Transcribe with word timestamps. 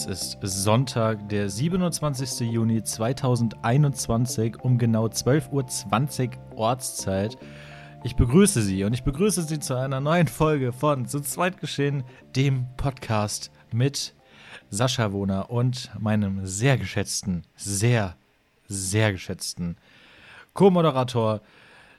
Es 0.00 0.06
ist 0.06 0.38
Sonntag, 0.40 1.28
der 1.28 1.50
27. 1.50 2.50
Juni 2.50 2.82
2021 2.82 4.58
um 4.62 4.78
genau 4.78 5.04
12.20 5.04 6.30
Uhr 6.30 6.58
Ortszeit. 6.58 7.36
Ich 8.02 8.16
begrüße 8.16 8.62
Sie 8.62 8.82
und 8.84 8.94
ich 8.94 9.02
begrüße 9.02 9.42
Sie 9.42 9.58
zu 9.58 9.74
einer 9.74 10.00
neuen 10.00 10.26
Folge 10.26 10.72
von 10.72 11.04
Zu 11.04 11.20
zweit 11.20 11.60
geschehen, 11.60 12.04
dem 12.34 12.66
Podcast 12.78 13.50
mit 13.72 14.14
Sascha 14.70 15.12
Wohner 15.12 15.50
und 15.50 15.90
meinem 15.98 16.46
sehr 16.46 16.78
geschätzten, 16.78 17.42
sehr, 17.54 18.16
sehr 18.68 19.12
geschätzten 19.12 19.76
Co-Moderator 20.54 21.42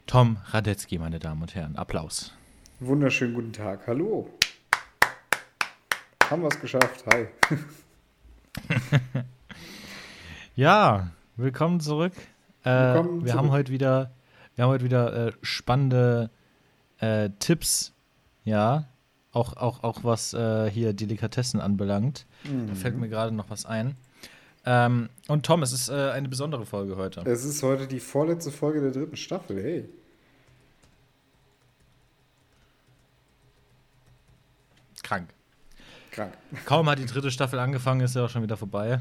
Tom 0.08 0.38
Radetzky, 0.48 0.98
meine 0.98 1.20
Damen 1.20 1.44
und 1.44 1.54
Herren. 1.54 1.76
Applaus. 1.76 2.34
Wunderschönen 2.80 3.36
guten 3.36 3.54
Tag. 3.54 3.86
Hallo. 3.86 4.28
Haben 6.32 6.42
wir 6.42 6.50
es 6.50 6.60
geschafft. 6.60 7.06
Hi. 7.14 7.28
ja, 10.56 11.12
willkommen 11.38 11.80
zurück. 11.80 12.14
Äh, 12.64 12.70
willkommen 12.70 13.22
wir 13.22 13.28
zurück. 13.28 13.38
haben 13.38 13.52
heute 13.52 13.72
wieder, 13.72 14.12
wir 14.56 14.64
haben 14.64 14.72
heute 14.72 14.84
wieder 14.84 15.28
äh, 15.28 15.32
spannende 15.42 16.30
äh, 17.00 17.30
Tipps, 17.40 17.94
ja, 18.44 18.86
auch, 19.32 19.56
auch, 19.56 19.84
auch 19.84 20.04
was 20.04 20.34
äh, 20.34 20.70
hier 20.70 20.94
Delikatessen 20.94 21.62
anbelangt. 21.62 22.26
Mhm. 22.44 22.68
Da 22.68 22.76
fällt 22.76 22.98
mir 22.98 23.10
gerade 23.10 23.34
noch 23.34 23.50
was 23.50 23.66
ein. 23.66 23.96
Ähm, 24.66 25.10
und 25.28 25.46
Tom, 25.46 25.64
es 25.64 25.72
ist 25.72 25.90
äh, 25.90 26.12
eine 26.12 26.30
besondere 26.30 26.66
Folge 26.66 26.98
heute. 26.98 27.22
Es 27.22 27.46
ist 27.46 27.64
heute 27.64 27.88
die 27.88 28.00
vorletzte 28.00 28.52
Folge 28.52 28.82
der 28.82 28.92
dritten 28.92 29.18
Staffel, 29.18 29.64
hey. 29.64 29.90
Krank. 35.02 35.30
Krank. 36.12 36.34
Kaum 36.66 36.90
hat 36.90 37.00
die 37.00 37.06
dritte 37.06 37.32
Staffel 37.32 37.60
angefangen, 37.60 38.02
ist 38.02 38.16
ja 38.16 38.26
auch 38.26 38.30
schon 38.30 38.44
wieder 38.44 38.58
vorbei. 38.58 39.00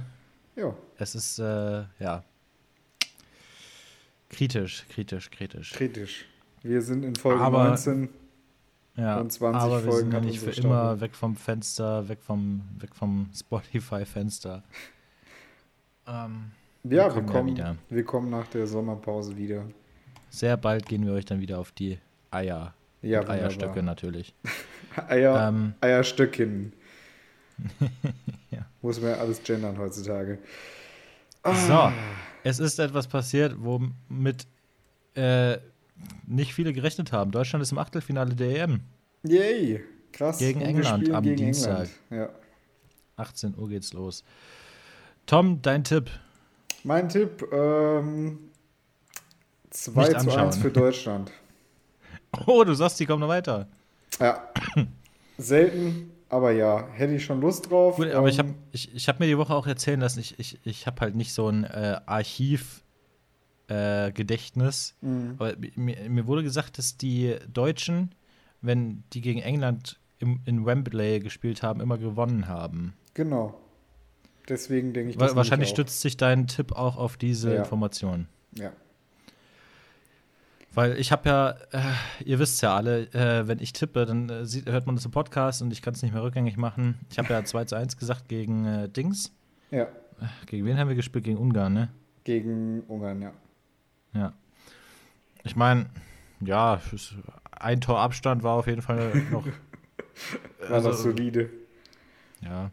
Ja. 0.57 0.75
Es 0.97 1.15
ist, 1.15 1.39
äh, 1.39 1.85
ja. 1.99 2.23
Kritisch, 4.29 4.87
kritisch, 4.89 5.31
kritisch. 5.31 5.73
Kritisch. 5.73 6.25
Wir 6.63 6.83
sind 6.83 7.05
in 7.05 7.17
Folge 7.17 7.41
aber, 7.41 7.65
19 7.65 8.09
ja, 8.97 9.19
und 9.19 9.33
20 9.33 9.61
aber 9.61 9.85
wir 9.85 9.91
Folgen. 9.91 10.11
Sind 10.11 10.13
ja 10.13 10.21
nicht 10.21 10.41
für 10.41 10.53
Staffel. 10.53 10.71
immer 10.71 11.01
weg 11.01 11.15
vom 11.15 11.37
Fenster, 11.37 12.09
weg 12.09 12.19
vom, 12.23 12.63
weg 12.79 12.95
vom 12.95 13.31
Spotify-Fenster. 13.35 14.63
Ähm, 16.07 16.53
ja, 16.85 17.15
wir 17.15 17.23
kommen, 17.23 17.27
wir, 17.27 17.33
kommen, 17.33 17.57
ja 17.57 17.77
wir 17.89 18.05
kommen 18.05 18.31
nach 18.31 18.47
der 18.49 18.67
Sommerpause 18.67 19.37
wieder. 19.37 19.65
Sehr 20.29 20.57
bald 20.57 20.87
gehen 20.87 21.05
wir 21.05 21.13
euch 21.13 21.25
dann 21.25 21.41
wieder 21.41 21.59
auf 21.59 21.73
die 21.73 21.99
Eier. 22.31 22.75
Ja, 23.03 23.27
Eierstöcke 23.27 23.83
natürlich. 23.83 24.35
Eier, 25.09 25.49
ähm, 25.49 25.75
Eierstöcken. 25.81 26.73
ja. 28.51 28.67
Muss 28.83 29.01
man 29.01 29.11
ja 29.11 29.17
alles 29.17 29.43
gendern 29.43 29.79
heutzutage. 29.79 30.39
Ah. 31.43 31.55
So, 31.55 31.93
es 32.45 32.59
ist 32.59 32.79
etwas 32.79 33.07
passiert, 33.07 33.57
womit 33.59 34.47
äh, 35.15 35.59
nicht 36.27 36.55
viele 36.55 36.73
gerechnet 36.73 37.13
haben. 37.13 37.31
Deutschland 37.31 37.63
ist 37.63 37.73
im 37.73 37.79
Achtelfinale 37.79 38.35
der 38.35 38.65
EM. 38.65 38.81
Yay, 39.23 39.83
krass. 40.13 40.39
Gegen 40.39 40.61
England 40.61 41.11
am 41.11 41.23
gegen 41.23 41.37
Dienstag. 41.37 41.89
England. 42.11 42.31
Ja. 42.31 42.41
18 43.17 43.57
Uhr 43.57 43.69
geht's 43.69 43.93
los. 43.93 44.25
Tom, 45.27 45.61
dein 45.63 45.85
Tipp? 45.85 46.11
Mein 46.83 47.09
Tipp, 47.09 47.47
ähm, 47.53 48.39
2 49.71 50.15
zu 50.15 50.37
1 50.37 50.57
für 50.59 50.71
Deutschland. 50.71 51.31
Oh, 52.47 52.63
du 52.63 52.75
sagst, 52.75 53.01
die 53.01 53.07
kommen 53.07 53.19
noch 53.19 53.29
weiter. 53.29 53.67
Ja. 54.21 54.49
Selten, 55.39 56.13
aber 56.31 56.53
ja, 56.53 56.89
hätte 56.93 57.15
ich 57.15 57.25
schon 57.25 57.41
Lust 57.41 57.69
drauf. 57.71 57.97
Gut, 57.97 58.13
aber 58.13 58.29
ähm, 58.29 58.33
ich 58.33 58.39
habe 58.39 58.55
ich, 58.71 58.95
ich 58.95 59.09
hab 59.09 59.19
mir 59.19 59.27
die 59.27 59.37
Woche 59.37 59.53
auch 59.53 59.67
erzählen 59.67 59.99
lassen, 60.01 60.21
ich, 60.21 60.39
ich, 60.39 60.61
ich 60.65 60.87
habe 60.87 61.01
halt 61.01 61.17
nicht 61.17 61.33
so 61.35 61.49
ein 61.49 61.65
äh, 61.65 62.01
Archiv-Gedächtnis. 62.07 64.95
Äh, 65.03 65.07
mhm. 65.07 65.35
Aber 65.39 65.55
mir, 65.75 66.09
mir, 66.09 66.29
wurde 66.29 66.45
gesagt, 66.45 66.79
dass 66.79 66.97
die 66.97 67.35
Deutschen, 67.53 68.15
wenn 68.61 69.03
die 69.13 69.21
gegen 69.21 69.41
England 69.41 69.99
im, 70.21 70.41
in 70.45 70.65
Wembley 70.65 71.19
gespielt 71.19 71.65
haben, 71.65 71.81
immer 71.81 71.99
gewonnen 71.99 72.47
haben. 72.47 72.95
Genau. 73.15 73.59
Deswegen 74.49 74.93
denke 74.93 75.11
ich, 75.11 75.17
das 75.17 75.35
Wahrscheinlich 75.35 75.69
stützt 75.69 76.01
sich 76.01 76.17
dein 76.17 76.47
Tipp 76.47 76.71
auch 76.73 76.97
auf 76.97 77.17
diese 77.17 77.55
ja. 77.55 77.61
Information. 77.61 78.29
Ja. 78.57 78.73
Weil 80.73 80.99
ich 80.99 81.11
habe 81.11 81.29
ja, 81.29 81.51
äh, 81.73 81.95
ihr 82.25 82.39
wisst 82.39 82.63
ja 82.63 82.77
alle, 82.77 83.03
äh, 83.13 83.49
wenn 83.49 83.59
ich 83.59 83.73
tippe, 83.73 84.07
dann 84.07 84.29
äh, 84.29 84.47
sieht, 84.47 84.67
hört 84.67 84.87
man 84.87 84.95
das 84.95 85.05
im 85.05 85.11
Podcast 85.11 85.63
und 85.63 85.73
ich 85.73 85.83
kann 85.83 85.95
es 85.95 86.03
nicht 86.03 86.13
mehr 86.13 86.23
rückgängig 86.23 86.57
machen. 86.57 86.99
Ich 87.11 87.19
habe 87.19 87.33
ja 87.33 87.45
2 87.45 87.65
zu 87.65 87.77
1 87.77 87.97
gesagt 87.97 88.29
gegen 88.29 88.65
äh, 88.65 88.89
Dings. 88.89 89.33
Ja. 89.71 89.83
Äh, 89.83 90.27
gegen 90.47 90.65
wen 90.67 90.79
haben 90.79 90.89
wir 90.89 90.95
gespielt? 90.95 91.25
Gegen 91.25 91.39
Ungarn, 91.39 91.73
ne? 91.73 91.89
Gegen 92.23 92.83
Ungarn, 92.87 93.21
ja. 93.21 93.33
Ja. 94.15 94.33
Ich 95.43 95.57
meine, 95.57 95.87
ja, 96.41 96.81
ein 97.51 97.81
Tor 97.81 97.99
Abstand 97.99 98.43
war 98.43 98.55
auf 98.55 98.67
jeden 98.67 98.83
Fall 98.83 99.13
noch. 99.31 99.47
war 100.61 100.71
also, 100.71 100.91
noch 100.91 100.97
solide. 100.97 101.51
Ja. 102.43 102.71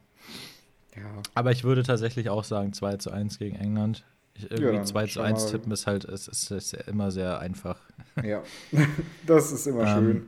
ja. 0.96 1.22
Aber 1.34 1.52
ich 1.52 1.64
würde 1.64 1.82
tatsächlich 1.82 2.30
auch 2.30 2.44
sagen 2.44 2.74
2 2.74 2.98
zu 2.98 3.12
1 3.12 3.40
gegen 3.40 3.56
England. 3.56 4.06
Irgendwie 4.44 4.76
ja, 4.76 4.84
2 4.84 5.08
zu 5.08 5.22
1 5.22 5.52
tippen 5.52 5.72
ist 5.72 5.88
halt, 5.88 6.06
es 6.06 6.28
ist, 6.28 6.52
ist, 6.52 6.74
ist, 6.74 6.88
immer 6.88 7.12
sehr 7.12 7.40
einfach. 7.40 7.80
Ja, 8.24 8.44
das 9.26 9.52
ist 9.52 9.68
immer 9.68 9.86
ähm, 9.88 9.96
schön. 9.96 10.28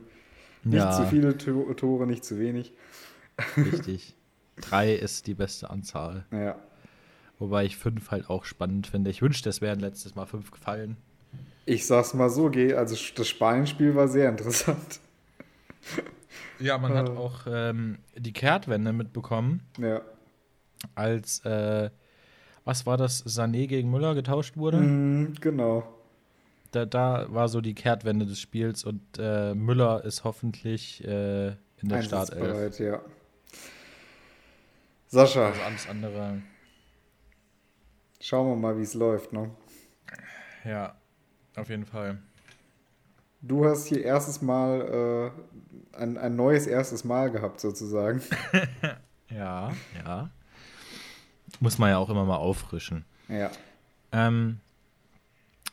Nicht 0.64 0.78
ja. 0.78 0.92
zu 0.92 1.06
viele 1.06 1.36
Tore, 1.36 2.06
nicht 2.06 2.24
zu 2.24 2.38
wenig. 2.38 2.72
Richtig. 3.56 4.14
Drei 4.60 4.94
ist 4.94 5.26
die 5.26 5.34
beste 5.34 5.70
Anzahl. 5.70 6.26
Ja. 6.32 6.56
Wobei 7.38 7.64
ich 7.64 7.78
fünf 7.78 8.10
halt 8.10 8.28
auch 8.28 8.44
spannend 8.44 8.86
finde. 8.86 9.10
Ich 9.10 9.22
wünschte, 9.22 9.48
es 9.48 9.62
wären 9.62 9.80
letztes 9.80 10.14
Mal 10.14 10.26
fünf 10.26 10.50
gefallen. 10.50 10.98
Ich 11.64 11.86
sag's 11.86 12.12
mal 12.12 12.28
so, 12.28 12.48
also 12.48 12.96
das 13.14 13.28
Spanien-Spiel 13.28 13.94
war 13.94 14.08
sehr 14.08 14.28
interessant. 14.28 15.00
Ja, 16.60 16.76
man 16.76 16.92
hat 16.92 17.08
auch 17.08 17.46
ähm, 17.46 17.98
die 18.14 18.32
Kehrtwende 18.32 18.92
mitbekommen. 18.92 19.62
Ja. 19.78 20.02
Als 20.94 21.44
äh, 21.44 21.90
was 22.64 22.86
war 22.86 22.96
das, 22.96 23.24
Sané 23.26 23.66
gegen 23.66 23.90
Müller 23.90 24.14
getauscht 24.14 24.56
wurde? 24.56 24.78
Mm, 24.78 25.34
genau. 25.40 25.84
Da, 26.72 26.86
da 26.86 27.26
war 27.28 27.48
so 27.48 27.60
die 27.60 27.74
Kehrtwende 27.74 28.26
des 28.26 28.40
Spiels 28.40 28.84
und 28.84 29.00
äh, 29.18 29.54
Müller 29.54 30.04
ist 30.04 30.24
hoffentlich 30.24 31.04
äh, 31.04 31.48
in 31.48 31.88
der 31.88 32.02
Startelf. 32.02 32.78
ja. 32.78 33.00
Sascha. 35.08 35.48
Also 35.48 35.60
alles 35.62 35.88
andere. 35.88 36.40
Schauen 38.20 38.48
wir 38.48 38.56
mal, 38.56 38.78
wie 38.78 38.82
es 38.82 38.94
läuft, 38.94 39.32
ne? 39.32 39.50
Ja, 40.64 40.94
auf 41.56 41.68
jeden 41.68 41.86
Fall. 41.86 42.18
Du 43.40 43.64
hast 43.64 43.86
hier 43.86 44.04
erstes 44.04 44.42
Mal 44.42 45.32
äh, 45.94 45.96
ein, 45.96 46.18
ein 46.18 46.36
neues 46.36 46.66
erstes 46.66 47.04
Mal 47.04 47.30
gehabt, 47.30 47.60
sozusagen. 47.60 48.20
ja, 49.30 49.72
ja. 50.04 50.30
Muss 51.60 51.78
man 51.78 51.90
ja 51.90 51.98
auch 51.98 52.10
immer 52.10 52.24
mal 52.24 52.36
auffrischen. 52.36 53.04
Ja. 53.28 53.50
Ähm, 54.12 54.58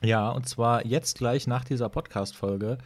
ja, 0.01 0.29
und 0.29 0.47
zwar 0.47 0.85
jetzt 0.85 1.17
gleich 1.17 1.47
nach 1.47 1.63
dieser 1.63 1.89
Podcast-Folge 1.89 2.77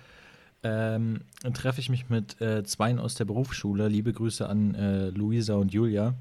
ähm, 0.63 1.21
treffe 1.53 1.81
ich 1.81 1.89
mich 1.89 2.09
mit 2.09 2.39
äh, 2.39 2.63
Zweien 2.63 2.99
aus 2.99 3.15
der 3.15 3.25
Berufsschule. 3.25 3.87
Liebe 3.87 4.13
Grüße 4.13 4.47
an 4.47 4.75
äh, 4.75 5.09
Luisa 5.09 5.55
und 5.55 5.73
Julia. 5.73 6.13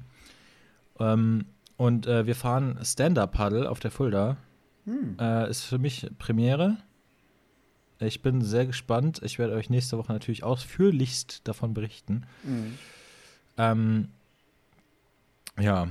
Ähm, 0.99 1.45
und 1.77 2.07
äh, 2.07 2.25
wir 2.25 2.35
fahren 2.35 2.79
Stand-Up-Paddle 2.83 3.69
auf 3.69 3.79
der 3.79 3.91
Fulda. 3.91 4.37
Hm. 4.85 5.17
Äh, 5.19 5.49
ist 5.49 5.63
für 5.63 5.77
mich 5.77 6.07
Premiere. 6.17 6.77
Ich 7.99 8.23
bin 8.23 8.41
sehr 8.41 8.65
gespannt. 8.65 9.21
Ich 9.23 9.37
werde 9.37 9.53
euch 9.53 9.69
nächste 9.69 9.97
Woche 9.97 10.11
natürlich 10.11 10.43
ausführlichst 10.43 11.47
davon 11.47 11.75
berichten. 11.75 12.23
Mhm. 12.43 12.77
Ähm, 13.57 14.07
ja, 15.59 15.89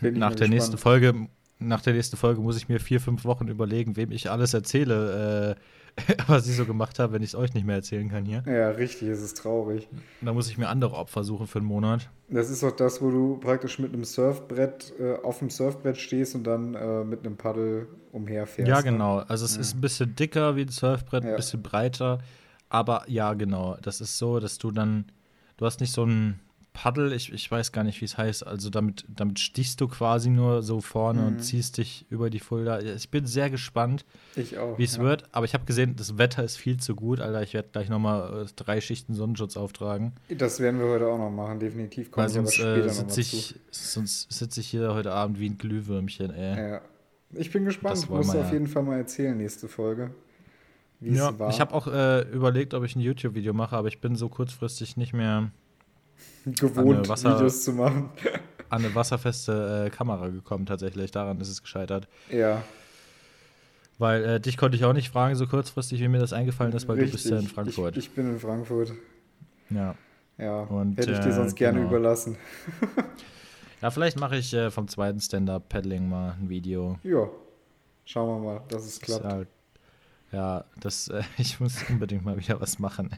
nach 0.00 0.34
der 0.34 0.48
nächsten 0.48 0.78
Folge, 0.78 1.28
nach 1.58 1.80
der 1.80 1.94
nächsten 1.94 2.16
Folge 2.16 2.40
muss 2.40 2.56
ich 2.56 2.68
mir 2.68 2.80
vier, 2.80 3.00
fünf 3.00 3.24
Wochen 3.24 3.48
überlegen, 3.48 3.96
wem 3.96 4.10
ich 4.10 4.30
alles 4.30 4.54
erzähle, 4.54 5.56
äh, 5.56 6.14
was 6.26 6.48
ich 6.48 6.56
so 6.56 6.64
gemacht 6.64 6.98
habe, 6.98 7.12
wenn 7.12 7.22
ich 7.22 7.30
es 7.30 7.34
euch 7.34 7.52
nicht 7.54 7.66
mehr 7.66 7.76
erzählen 7.76 8.08
kann 8.08 8.24
hier. 8.24 8.42
Ja, 8.46 8.70
richtig, 8.70 9.08
es 9.08 9.20
ist 9.22 9.36
traurig. 9.36 9.88
Da 10.20 10.32
muss 10.32 10.48
ich 10.48 10.56
mir 10.56 10.68
andere 10.68 10.94
Opfer 10.94 11.22
suchen 11.22 11.46
für 11.46 11.58
einen 11.58 11.68
Monat. 11.68 12.08
Das 12.28 12.50
ist 12.50 12.62
doch 12.62 12.72
das, 12.72 13.02
wo 13.02 13.10
du 13.10 13.36
praktisch 13.36 13.78
mit 13.78 13.92
einem 13.92 14.04
Surfbrett 14.04 14.92
äh, 14.98 15.14
auf 15.22 15.40
dem 15.40 15.50
Surfbrett 15.50 15.98
stehst 15.98 16.34
und 16.34 16.44
dann 16.44 16.74
äh, 16.74 17.04
mit 17.04 17.26
einem 17.26 17.36
Paddel 17.36 17.88
umherfährst. 18.12 18.68
Ja, 18.68 18.78
ne? 18.78 18.84
genau. 18.84 19.18
Also 19.18 19.44
es 19.44 19.56
ja. 19.56 19.60
ist 19.60 19.74
ein 19.74 19.80
bisschen 19.80 20.14
dicker 20.14 20.56
wie 20.56 20.62
ein 20.62 20.68
Surfbrett, 20.68 21.24
ja. 21.24 21.30
ein 21.30 21.36
bisschen 21.36 21.62
breiter. 21.62 22.18
Aber 22.70 23.04
ja, 23.06 23.34
genau. 23.34 23.76
Das 23.82 24.00
ist 24.00 24.16
so, 24.16 24.40
dass 24.40 24.56
du 24.56 24.70
dann, 24.70 25.06
du 25.58 25.66
hast 25.66 25.80
nicht 25.80 25.92
so 25.92 26.04
ein 26.04 26.40
Paddel, 26.74 27.12
ich, 27.12 27.30
ich 27.32 27.50
weiß 27.50 27.72
gar 27.72 27.84
nicht, 27.84 28.00
wie 28.00 28.06
es 28.06 28.16
heißt. 28.16 28.46
Also 28.46 28.70
damit, 28.70 29.04
damit 29.08 29.38
stichst 29.38 29.80
du 29.82 29.88
quasi 29.88 30.30
nur 30.30 30.62
so 30.62 30.80
vorne 30.80 31.20
Mhm. 31.20 31.26
und 31.26 31.38
ziehst 31.40 31.76
dich 31.76 32.06
über 32.08 32.30
die 32.30 32.40
Fulda. 32.40 32.80
Ich 32.80 33.10
bin 33.10 33.26
sehr 33.26 33.50
gespannt, 33.50 34.06
wie 34.34 34.40
es 34.84 34.96
ja. 34.96 35.02
wird. 35.02 35.24
Aber 35.32 35.44
ich 35.44 35.52
habe 35.52 35.64
gesehen, 35.66 35.96
das 35.96 36.16
Wetter 36.16 36.42
ist 36.42 36.56
viel 36.56 36.78
zu 36.78 36.94
gut, 36.94 37.20
Alter. 37.20 37.42
Ich 37.42 37.52
werde 37.52 37.68
gleich 37.72 37.90
noch 37.90 37.98
mal 37.98 38.44
äh, 38.44 38.46
drei 38.56 38.80
Schichten 38.80 39.14
Sonnenschutz 39.14 39.56
auftragen. 39.58 40.12
Das 40.30 40.60
werden 40.60 40.80
wir 40.80 40.86
heute 40.86 41.08
auch 41.08 41.18
noch 41.18 41.30
machen, 41.30 41.60
definitiv. 41.60 42.10
Komme 42.10 42.24
Weil 42.24 42.30
ich 42.32 42.38
aber 42.38 42.46
sonst 42.46 42.58
äh, 42.60 42.78
mal 42.78 42.88
sitze 42.90 43.20
ich, 43.20 43.54
sonst 43.70 44.54
hier 44.60 44.94
heute 44.94 45.12
Abend 45.12 45.38
wie 45.38 45.50
ein 45.50 45.58
Glühwürmchen, 45.58 46.30
ey. 46.30 46.72
Ja. 46.72 46.80
Ich 47.34 47.50
bin 47.50 47.64
gespannt. 47.64 47.94
Das 47.96 48.04
Ich 48.04 48.08
wollen 48.10 48.24
muss 48.26 48.34
wir 48.34 48.40
auf 48.40 48.46
ja. 48.48 48.52
jeden 48.54 48.66
Fall 48.66 48.82
mal 48.82 48.96
erzählen, 48.98 49.36
nächste 49.36 49.68
Folge. 49.68 50.14
Wie 51.00 51.14
Ja, 51.16 51.30
es 51.30 51.38
war. 51.38 51.50
ich 51.50 51.60
habe 51.60 51.74
auch 51.74 51.86
äh, 51.86 52.20
überlegt, 52.30 52.74
ob 52.74 52.84
ich 52.84 52.94
ein 52.96 53.00
YouTube-Video 53.00 53.52
mache, 53.52 53.76
aber 53.76 53.88
ich 53.88 54.00
bin 54.00 54.14
so 54.16 54.28
kurzfristig 54.28 54.96
nicht 54.96 55.12
mehr 55.12 55.50
gewohnt, 56.46 57.08
Wasser- 57.08 57.36
Videos 57.36 57.64
zu 57.64 57.72
machen. 57.72 58.10
an 58.68 58.84
eine 58.84 58.94
wasserfeste 58.94 59.86
äh, 59.86 59.90
Kamera 59.90 60.28
gekommen, 60.28 60.66
tatsächlich. 60.66 61.10
Daran 61.10 61.40
ist 61.40 61.48
es 61.48 61.62
gescheitert. 61.62 62.08
Ja, 62.30 62.62
Weil 63.98 64.24
äh, 64.24 64.40
dich 64.40 64.56
konnte 64.56 64.76
ich 64.76 64.84
auch 64.84 64.92
nicht 64.94 65.10
fragen, 65.10 65.34
so 65.36 65.46
kurzfristig, 65.46 66.00
wie 66.00 66.08
mir 66.08 66.18
das 66.18 66.32
eingefallen 66.32 66.72
ist, 66.72 66.88
weil 66.88 66.96
du 66.98 67.10
bist 67.10 67.26
ja 67.26 67.32
in 67.32 67.36
richtig. 67.38 67.54
Frankfurt. 67.54 67.96
Ich, 67.96 68.06
ich 68.06 68.10
bin 68.14 68.30
in 68.30 68.38
Frankfurt. 68.40 68.92
ja. 69.70 69.94
Ja, 70.38 70.62
Und, 70.62 70.96
hätte 70.96 71.12
ich 71.12 71.18
dir 71.18 71.28
äh, 71.28 71.32
sonst 71.32 71.54
gerne 71.54 71.78
genau. 71.78 71.90
überlassen. 71.90 72.36
ja, 73.82 73.90
vielleicht 73.90 74.18
mache 74.18 74.36
ich 74.36 74.52
äh, 74.54 74.70
vom 74.70 74.88
zweiten 74.88 75.20
Stand-Up-Paddling 75.20 76.08
mal 76.08 76.36
ein 76.40 76.48
Video. 76.48 76.98
Ja, 77.04 77.28
schauen 78.06 78.42
wir 78.42 78.52
mal, 78.54 78.60
dass 78.68 78.84
es 78.86 78.98
Das 78.98 79.00
klappt. 79.06 79.24
ist 79.26 79.30
halt, 79.30 79.48
ja, 80.32 80.64
das, 80.80 81.08
äh, 81.08 81.22
ich 81.38 81.60
muss 81.60 81.84
unbedingt 81.88 82.24
mal 82.24 82.38
wieder 82.38 82.60
was 82.60 82.78
machen. 82.78 83.10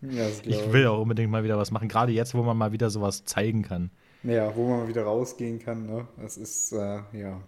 Ja, 0.00 0.26
Ich 0.44 0.72
will 0.72 0.86
auch 0.86 1.00
unbedingt 1.00 1.30
mal 1.30 1.44
wieder 1.44 1.58
was 1.58 1.70
machen, 1.70 1.88
gerade 1.88 2.12
jetzt, 2.12 2.34
wo 2.34 2.42
man 2.42 2.56
mal 2.56 2.72
wieder 2.72 2.90
sowas 2.90 3.24
zeigen 3.24 3.62
kann. 3.62 3.90
Ja, 4.22 4.54
wo 4.54 4.68
man 4.68 4.80
mal 4.80 4.88
wieder 4.88 5.02
rausgehen 5.02 5.58
kann, 5.58 5.86
ne? 5.86 6.06
Das 6.20 6.36
ist, 6.36 6.72
äh, 6.72 7.00
ja. 7.12 7.40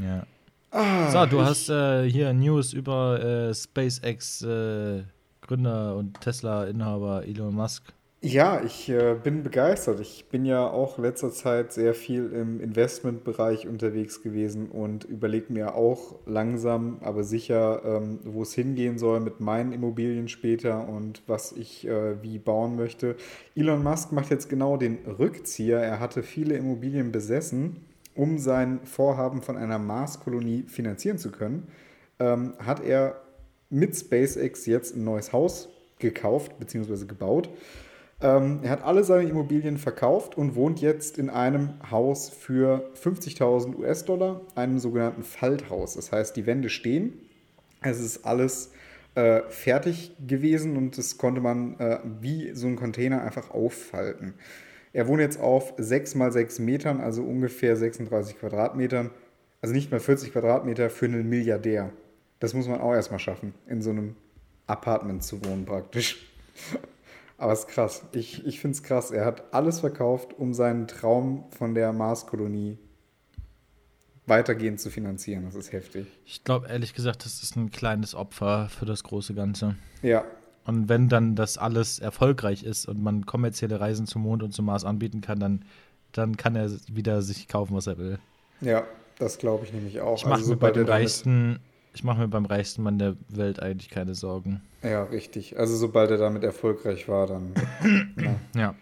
Ja. 0.00 0.26
Ah, 0.72 1.10
So, 1.10 1.26
du 1.26 1.42
hast 1.42 1.68
äh, 1.68 2.10
hier 2.10 2.32
News 2.32 2.72
über 2.72 3.22
äh, 3.22 3.54
SpaceX 3.54 4.42
äh, 4.42 5.02
Gründer 5.42 5.96
und 5.96 6.20
Tesla-Inhaber 6.20 7.24
Elon 7.26 7.54
Musk. 7.54 7.92
Ja, 8.24 8.62
ich 8.64 8.88
äh, 8.88 9.16
bin 9.20 9.42
begeistert. 9.42 9.98
Ich 9.98 10.26
bin 10.30 10.44
ja 10.44 10.70
auch 10.70 10.96
letzter 10.96 11.32
Zeit 11.32 11.72
sehr 11.72 11.92
viel 11.92 12.30
im 12.32 12.60
Investmentbereich 12.60 13.66
unterwegs 13.66 14.22
gewesen 14.22 14.68
und 14.68 15.02
überlege 15.02 15.52
mir 15.52 15.74
auch 15.74 16.20
langsam, 16.24 16.98
aber 17.00 17.24
sicher, 17.24 17.82
ähm, 17.84 18.20
wo 18.22 18.42
es 18.42 18.54
hingehen 18.54 18.96
soll 18.96 19.18
mit 19.18 19.40
meinen 19.40 19.72
Immobilien 19.72 20.28
später 20.28 20.88
und 20.88 21.24
was 21.26 21.50
ich 21.50 21.84
äh, 21.88 22.22
wie 22.22 22.38
bauen 22.38 22.76
möchte. 22.76 23.16
Elon 23.56 23.82
Musk 23.82 24.12
macht 24.12 24.30
jetzt 24.30 24.48
genau 24.48 24.76
den 24.76 24.98
Rückzieher. 25.04 25.80
Er 25.80 25.98
hatte 25.98 26.22
viele 26.22 26.54
Immobilien 26.54 27.10
besessen, 27.10 27.78
um 28.14 28.38
sein 28.38 28.78
Vorhaben 28.84 29.42
von 29.42 29.56
einer 29.56 29.80
Marskolonie 29.80 30.62
finanzieren 30.68 31.18
zu 31.18 31.32
können. 31.32 31.66
Ähm, 32.20 32.54
hat 32.60 32.84
er 32.84 33.20
mit 33.68 33.96
SpaceX 33.96 34.66
jetzt 34.66 34.94
ein 34.94 35.02
neues 35.02 35.32
Haus 35.32 35.70
gekauft 35.98 36.60
bzw. 36.60 37.06
gebaut. 37.06 37.50
Ähm, 38.22 38.60
er 38.62 38.70
hat 38.70 38.84
alle 38.84 39.02
seine 39.02 39.28
Immobilien 39.28 39.78
verkauft 39.78 40.36
und 40.36 40.54
wohnt 40.54 40.80
jetzt 40.80 41.18
in 41.18 41.28
einem 41.28 41.70
Haus 41.90 42.28
für 42.28 42.90
50.000 43.02 43.76
US-Dollar, 43.76 44.42
einem 44.54 44.78
sogenannten 44.78 45.24
Falthaus. 45.24 45.94
Das 45.94 46.12
heißt, 46.12 46.36
die 46.36 46.46
Wände 46.46 46.70
stehen. 46.70 47.14
Es 47.80 47.98
ist 47.98 48.24
alles 48.24 48.72
äh, 49.16 49.42
fertig 49.48 50.12
gewesen 50.24 50.76
und 50.76 50.96
das 50.96 51.18
konnte 51.18 51.40
man 51.40 51.78
äh, 51.80 51.98
wie 52.20 52.54
so 52.54 52.68
ein 52.68 52.76
Container 52.76 53.22
einfach 53.22 53.50
auffalten. 53.50 54.34
Er 54.92 55.08
wohnt 55.08 55.20
jetzt 55.20 55.40
auf 55.40 55.74
6 55.78 56.14
mal 56.14 56.30
6 56.30 56.60
Metern, 56.60 57.00
also 57.00 57.22
ungefähr 57.22 57.76
36 57.76 58.38
Quadratmetern. 58.38 59.10
Also 59.62 59.74
nicht 59.74 59.90
mal 59.90 60.00
40 60.00 60.32
Quadratmeter 60.32 60.90
für 60.90 61.06
einen 61.06 61.28
Milliardär. 61.28 61.90
Das 62.40 62.54
muss 62.54 62.68
man 62.68 62.80
auch 62.80 62.92
erstmal 62.92 63.20
schaffen, 63.20 63.54
in 63.66 63.82
so 63.82 63.90
einem 63.90 64.16
Apartment 64.66 65.24
zu 65.24 65.44
wohnen 65.44 65.64
praktisch. 65.64 66.28
Aber 67.42 67.52
es 67.52 67.60
ist 67.60 67.68
krass. 67.68 68.04
Ich, 68.12 68.46
ich 68.46 68.60
finde 68.60 68.76
es 68.76 68.84
krass. 68.84 69.10
Er 69.10 69.24
hat 69.24 69.52
alles 69.52 69.80
verkauft, 69.80 70.32
um 70.38 70.54
seinen 70.54 70.86
Traum 70.86 71.44
von 71.50 71.74
der 71.74 71.92
Marskolonie 71.92 72.78
weitergehend 74.26 74.80
zu 74.80 74.90
finanzieren. 74.90 75.44
Das 75.44 75.54
ist 75.56 75.72
heftig. 75.72 76.06
Ich 76.24 76.44
glaube, 76.44 76.68
ehrlich 76.68 76.94
gesagt, 76.94 77.24
das 77.24 77.42
ist 77.42 77.56
ein 77.56 77.70
kleines 77.72 78.14
Opfer 78.14 78.68
für 78.68 78.86
das 78.86 79.02
große 79.02 79.34
Ganze. 79.34 79.74
Ja, 80.02 80.24
Und 80.64 80.88
wenn 80.88 81.08
dann 81.08 81.34
das 81.34 81.58
alles 81.58 81.98
erfolgreich 81.98 82.62
ist 82.62 82.86
und 82.86 83.02
man 83.02 83.26
kommerzielle 83.26 83.80
Reisen 83.80 84.06
zum 84.06 84.22
Mond 84.22 84.44
und 84.44 84.52
zum 84.52 84.66
Mars 84.66 84.84
anbieten 84.84 85.20
kann, 85.20 85.40
dann, 85.40 85.64
dann 86.12 86.36
kann 86.36 86.54
er 86.54 86.70
wieder 86.92 87.22
sich 87.22 87.48
kaufen, 87.48 87.74
was 87.74 87.88
er 87.88 87.98
will. 87.98 88.18
ja, 88.60 88.84
das 89.18 89.38
glaube 89.38 89.64
ich 89.64 89.72
nämlich 89.72 90.00
auch. 90.00 90.16
Ich 90.16 90.24
mache 90.24 90.34
Also 90.40 90.50
mir 90.52 90.56
bei 90.58 90.68
er 90.68 90.72
damit- 90.74 90.88
reichsten, 90.90 91.58
ich 91.94 92.04
mache 92.04 92.20
mir 92.20 92.28
beim 92.28 92.46
reichsten 92.46 92.82
Mann 92.82 92.98
der 92.98 93.16
Welt 93.28 93.60
eigentlich 93.60 93.90
keine 93.90 94.14
Sorgen. 94.14 94.62
Ja, 94.82 95.04
richtig. 95.04 95.58
Also 95.58 95.76
sobald 95.76 96.10
er 96.10 96.18
damit 96.18 96.42
erfolgreich 96.44 97.08
war, 97.08 97.26
dann. 97.26 97.52
na. 98.16 98.34
Ja. 98.56 98.74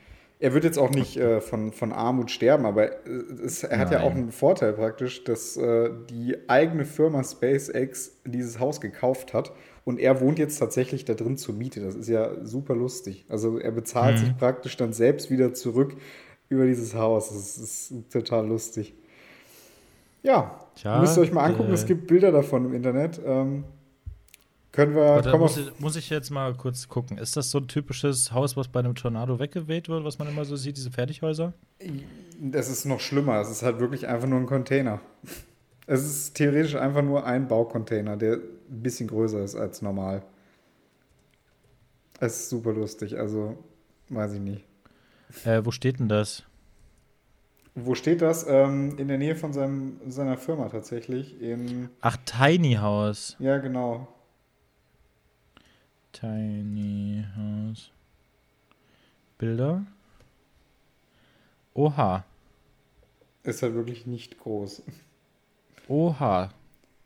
Er 0.42 0.54
wird 0.54 0.64
jetzt 0.64 0.78
auch 0.78 0.88
nicht 0.90 1.18
äh, 1.18 1.42
von, 1.42 1.70
von 1.72 1.92
Armut 1.92 2.30
sterben, 2.30 2.64
aber 2.64 3.06
äh, 3.06 3.10
es, 3.44 3.62
er 3.62 3.78
hat 3.78 3.90
ja 3.90 3.98
Nein. 3.98 4.06
auch 4.06 4.14
einen 4.14 4.32
Vorteil 4.32 4.72
praktisch, 4.72 5.22
dass 5.24 5.58
äh, 5.58 5.90
die 6.08 6.36
eigene 6.48 6.86
Firma 6.86 7.22
SpaceX 7.22 8.16
dieses 8.24 8.58
Haus 8.58 8.80
gekauft 8.80 9.34
hat 9.34 9.52
und 9.84 10.00
er 10.00 10.20
wohnt 10.22 10.38
jetzt 10.38 10.56
tatsächlich 10.58 11.04
da 11.04 11.12
drin 11.12 11.36
zur 11.36 11.54
Miete. 11.54 11.80
Das 11.80 11.94
ist 11.94 12.08
ja 12.08 12.42
super 12.42 12.74
lustig. 12.74 13.26
Also 13.28 13.58
er 13.58 13.70
bezahlt 13.72 14.14
Mhm. 14.16 14.20
sich 14.20 14.36
praktisch 14.38 14.78
dann 14.78 14.94
selbst 14.94 15.30
wieder 15.30 15.52
zurück 15.52 15.94
über 16.48 16.64
dieses 16.66 16.94
Haus. 16.94 17.28
Das 17.28 17.36
ist, 17.58 17.90
ist 17.92 18.10
total 18.10 18.46
lustig. 18.48 18.94
Ja, 20.22 20.60
Tja, 20.74 21.00
müsst 21.00 21.16
ihr 21.16 21.22
euch 21.22 21.32
mal 21.32 21.44
angucken. 21.44 21.70
äh, 21.70 21.74
es 21.74 21.86
gibt 21.86 22.06
Bilder 22.06 22.32
davon 22.32 22.66
im 22.66 22.74
Internet. 22.74 23.20
Ähm, 23.24 23.64
können 24.72 24.94
wir, 24.94 25.02
Warte, 25.02 25.36
muss, 25.36 25.56
ich, 25.56 25.80
muss 25.80 25.96
ich 25.96 26.10
jetzt 26.10 26.30
mal 26.30 26.54
kurz 26.54 26.88
gucken. 26.88 27.18
Ist 27.18 27.36
das 27.36 27.50
so 27.50 27.58
ein 27.58 27.66
typisches 27.66 28.32
Haus, 28.32 28.56
was 28.56 28.68
bei 28.68 28.78
einem 28.80 28.94
Tornado 28.94 29.40
weggeweht 29.40 29.88
wird, 29.88 30.04
was 30.04 30.18
man 30.18 30.28
immer 30.28 30.44
so 30.44 30.54
sieht, 30.54 30.76
diese 30.76 30.92
Fertighäuser? 30.92 31.52
Das 32.40 32.68
ist 32.70 32.84
noch 32.84 33.00
schlimmer. 33.00 33.40
Es 33.40 33.50
ist 33.50 33.62
halt 33.62 33.80
wirklich 33.80 34.06
einfach 34.06 34.28
nur 34.28 34.38
ein 34.38 34.46
Container. 34.46 35.00
Es 35.86 36.04
ist 36.04 36.34
theoretisch 36.34 36.76
einfach 36.76 37.02
nur 37.02 37.26
ein 37.26 37.48
Baucontainer, 37.48 38.16
der 38.16 38.34
ein 38.34 38.82
bisschen 38.82 39.08
größer 39.08 39.42
ist 39.42 39.56
als 39.56 39.82
normal. 39.82 40.22
Es 42.20 42.42
ist 42.42 42.50
super 42.50 42.72
lustig, 42.72 43.18
also 43.18 43.58
weiß 44.08 44.34
ich 44.34 44.40
nicht. 44.40 44.64
Äh, 45.44 45.64
wo 45.64 45.72
steht 45.72 45.98
denn 45.98 46.08
das? 46.08 46.44
Wo 47.86 47.94
steht 47.94 48.22
das? 48.22 48.46
Ähm, 48.48 48.98
in 48.98 49.08
der 49.08 49.18
Nähe 49.18 49.36
von 49.36 49.52
seinem, 49.52 50.00
seiner 50.08 50.36
Firma 50.36 50.68
tatsächlich. 50.68 51.40
In, 51.40 51.88
Ach, 52.00 52.16
Tiny 52.24 52.74
House. 52.74 53.36
ja, 53.38 53.58
genau. 53.58 54.08
Tiny 56.12 57.24
House. 57.36 57.90
Bilder. 59.38 59.84
Oha. 61.74 62.24
Ist 63.42 63.62
halt 63.62 63.74
wirklich 63.74 64.06
nicht 64.06 64.38
groß. 64.38 64.82
Oha. 65.88 66.50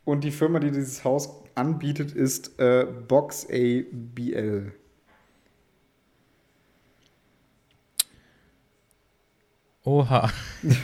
Und 0.05 0.25
die 0.25 0.31
Firma, 0.31 0.59
die 0.59 0.71
dieses 0.71 1.05
Haus 1.05 1.31
anbietet, 1.55 2.13
ist 2.13 2.59
äh, 2.59 2.85
Box 2.85 3.47
ABL. 3.49 4.73
Oha. 9.85 10.31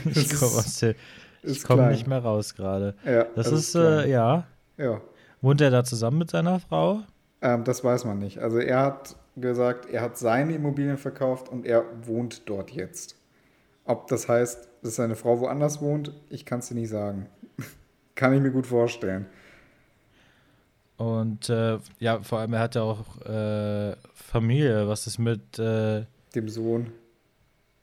Das 0.05 0.85
Ich 1.43 1.65
komme 1.65 1.83
klein. 1.83 1.93
nicht 1.93 2.07
mehr 2.07 2.19
raus 2.19 2.55
gerade. 2.55 2.95
Ja, 3.05 3.25
Das 3.35 3.47
also 3.47 3.57
ist, 3.57 3.75
äh, 3.75 4.11
ja. 4.11 4.47
ja. 4.77 5.01
Wohnt 5.41 5.61
er 5.63 5.71
da 5.71 5.85
zusammen 5.85 6.19
mit 6.19 6.31
seiner 6.31 6.61
Frau? 6.61 7.01
Ähm, 7.41 7.65
das 7.65 7.83
weiß 7.83 8.05
man 8.05 8.19
nicht. 8.19 8.39
Also 8.39 8.59
er 8.59 8.81
hat 8.81 9.17
gesagt, 9.37 9.87
er 9.87 10.03
hat 10.03 10.19
seine 10.19 10.55
Immobilien 10.55 10.99
verkauft 10.99 11.49
und 11.49 11.65
er 11.65 11.85
wohnt 12.07 12.43
dort 12.49 12.73
jetzt. 12.73 13.17
Ob 13.87 14.07
das 14.09 14.29
heißt, 14.29 14.69
dass 14.83 14.97
seine 14.97 15.17
Frau 15.17 15.41
woanders 15.41 15.81
wohnt, 15.81 16.13
ich 16.29 16.45
kann 16.45 16.59
es 16.59 16.69
dir 16.69 16.75
nicht 16.75 16.91
sagen. 16.91 17.27
kann 18.15 18.35
ich 18.35 18.43
mir 18.43 18.51
gut 18.51 18.67
vorstellen. 18.67 19.25
Und 20.99 21.49
äh, 21.49 21.79
ja, 21.99 22.21
vor 22.21 22.41
allem, 22.41 22.53
er 22.53 22.61
hat 22.61 22.75
ja 22.75 22.83
auch 22.83 23.19
äh, 23.23 23.97
Familie. 24.13 24.87
Was 24.87 25.07
ist 25.07 25.19
mit, 25.19 25.59
äh, 25.59 26.05
Dem 26.35 26.49
Sohn. 26.51 26.93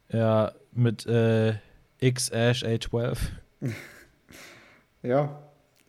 ja, 0.09 0.51
mit 0.77 1.05
äh, 1.05 1.55
X-Ash 1.99 2.63
A12? 2.63 3.17
Ja, 5.03 5.39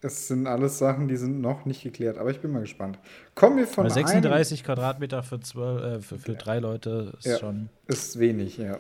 es 0.01 0.29
sind 0.29 0.47
alles 0.47 0.79
Sachen, 0.79 1.09
die 1.09 1.17
sind 1.17 1.41
noch 1.41 1.65
nicht 1.65 1.83
geklärt, 1.83 2.19
aber 2.19 2.31
ich 2.31 2.41
bin 2.41 2.53
mal 2.53 2.61
gespannt. 2.61 2.99
Kommen 3.35 3.57
wir 3.57 3.67
von 3.67 3.85
Weil 3.85 3.93
einem 3.93 4.07
36 4.07 4.63
Quadratmeter 4.63 5.23
für, 5.23 5.41
zwölf, 5.41 5.83
äh, 5.83 6.01
für, 6.01 6.19
für 6.19 6.35
drei 6.35 6.59
Leute 6.61 7.15
ist 7.19 7.27
Ja. 7.27 7.39
schon. 7.39 7.69
Ist 7.87 8.19
wenig, 8.19 8.59
ja. 8.59 8.79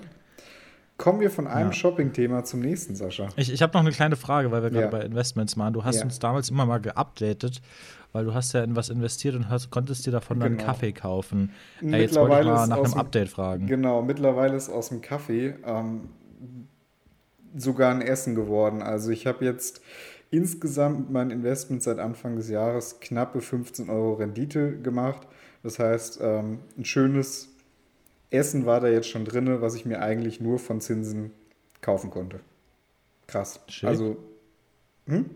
Kommen 0.99 1.21
wir 1.21 1.31
von 1.31 1.47
einem 1.47 1.69
ja. 1.69 1.73
Shopping-Thema 1.73 2.43
zum 2.43 2.59
nächsten, 2.59 2.97
Sascha. 2.97 3.29
Ich, 3.37 3.53
ich 3.53 3.63
habe 3.63 3.73
noch 3.73 3.83
eine 3.83 3.93
kleine 3.93 4.17
Frage, 4.17 4.51
weil 4.51 4.65
wir 4.65 4.71
gerade 4.71 4.85
ja. 4.87 4.91
bei 4.91 5.01
Investments 5.03 5.57
waren. 5.57 5.73
Du 5.73 5.85
hast 5.85 5.97
ja. 5.97 6.03
uns 6.03 6.19
damals 6.19 6.51
immer 6.51 6.67
mal 6.67 6.81
geupdatet, 6.81 7.63
weil 8.13 8.25
du 8.25 8.35
hast 8.35 8.53
ja 8.53 8.65
in 8.65 8.75
was 8.75 8.89
investiert 8.89 9.37
und 9.37 9.49
hast, 9.49 9.71
konntest 9.71 10.07
dir 10.07 10.11
davon 10.11 10.41
genau. 10.41 10.57
dann 10.57 10.67
Kaffee 10.67 10.93
kaufen. 10.93 11.53
Äh, 11.81 12.01
jetzt 12.01 12.17
wollte 12.17 12.41
ich 12.41 12.47
mal 12.47 12.67
nach 12.67 12.83
einem 12.83 12.95
Update 12.95 13.29
fragen. 13.29 13.69
Genau, 13.69 14.03
mittlerweile 14.03 14.57
ist 14.57 14.71
aus 14.71 14.89
dem 14.89 15.01
Kaffee 15.01 15.55
ähm, 15.65 16.09
sogar 17.57 17.93
ein 17.93 18.03
Essen 18.03 18.35
geworden. 18.35 18.83
Also 18.83 19.13
ich 19.13 19.29
habe 19.29 19.45
jetzt 19.45 19.81
insgesamt 20.33 20.99
mit 20.99 21.11
meinen 21.11 21.31
Investments 21.31 21.85
seit 21.85 22.01
Anfang 22.01 22.35
des 22.35 22.51
Jahres 22.51 22.99
knappe 22.99 23.41
15 23.41 23.89
Euro 23.89 24.15
Rendite 24.15 24.81
gemacht. 24.81 25.29
Das 25.63 25.79
heißt, 25.79 26.19
ähm, 26.23 26.59
ein 26.77 26.85
schönes 26.85 27.55
Essen 28.31 28.67
war 28.67 28.81
da 28.81 28.89
jetzt 28.89 29.09
schon 29.09 29.25
drin, 29.25 29.61
was 29.61 29.75
ich 29.75 29.85
mir 29.85 30.01
eigentlich 30.01 30.41
nur 30.41 30.59
von 30.59 30.81
Zinsen 30.81 31.31
kaufen 31.81 32.11
konnte. 32.11 32.41
Krass. 33.27 33.61
Schick. 33.69 33.89
Also, 33.89 34.17
hm? 35.07 35.27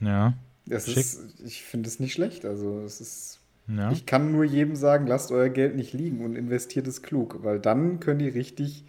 Ja. 0.00 0.34
Das 0.66 0.86
Schick. 0.86 0.98
ist, 0.98 1.40
ich 1.44 1.62
finde 1.62 1.88
es 1.88 2.00
nicht 2.00 2.12
schlecht. 2.12 2.44
Also, 2.44 2.80
es 2.80 3.00
ist. 3.00 3.40
Ja. 3.68 3.90
Ich 3.92 4.06
kann 4.06 4.32
nur 4.32 4.44
jedem 4.44 4.76
sagen, 4.76 5.06
lasst 5.06 5.30
euer 5.30 5.50
Geld 5.50 5.76
nicht 5.76 5.92
liegen 5.92 6.24
und 6.24 6.36
investiert 6.36 6.86
es 6.86 7.02
klug, 7.02 7.42
weil 7.42 7.60
dann 7.60 8.00
könnt 8.00 8.22
ihr 8.22 8.34
richtig 8.34 8.84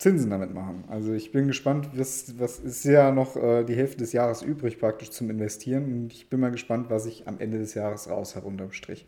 Zinsen 0.00 0.30
damit 0.30 0.52
machen. 0.54 0.84
Also 0.88 1.12
ich 1.12 1.30
bin 1.30 1.46
gespannt, 1.46 1.90
was, 1.94 2.38
was 2.38 2.58
ist 2.58 2.84
ja 2.84 3.12
noch 3.12 3.36
äh, 3.36 3.64
die 3.64 3.76
Hälfte 3.76 3.98
des 3.98 4.12
Jahres 4.12 4.40
übrig 4.42 4.78
praktisch 4.80 5.10
zum 5.10 5.28
Investieren 5.28 5.84
und 5.84 6.12
ich 6.12 6.28
bin 6.28 6.40
mal 6.40 6.50
gespannt, 6.50 6.88
was 6.88 7.04
ich 7.06 7.28
am 7.28 7.38
Ende 7.38 7.58
des 7.58 7.74
Jahres 7.74 8.08
raus 8.08 8.34
habe 8.34 8.46
unterm 8.46 8.72
Strich. 8.72 9.06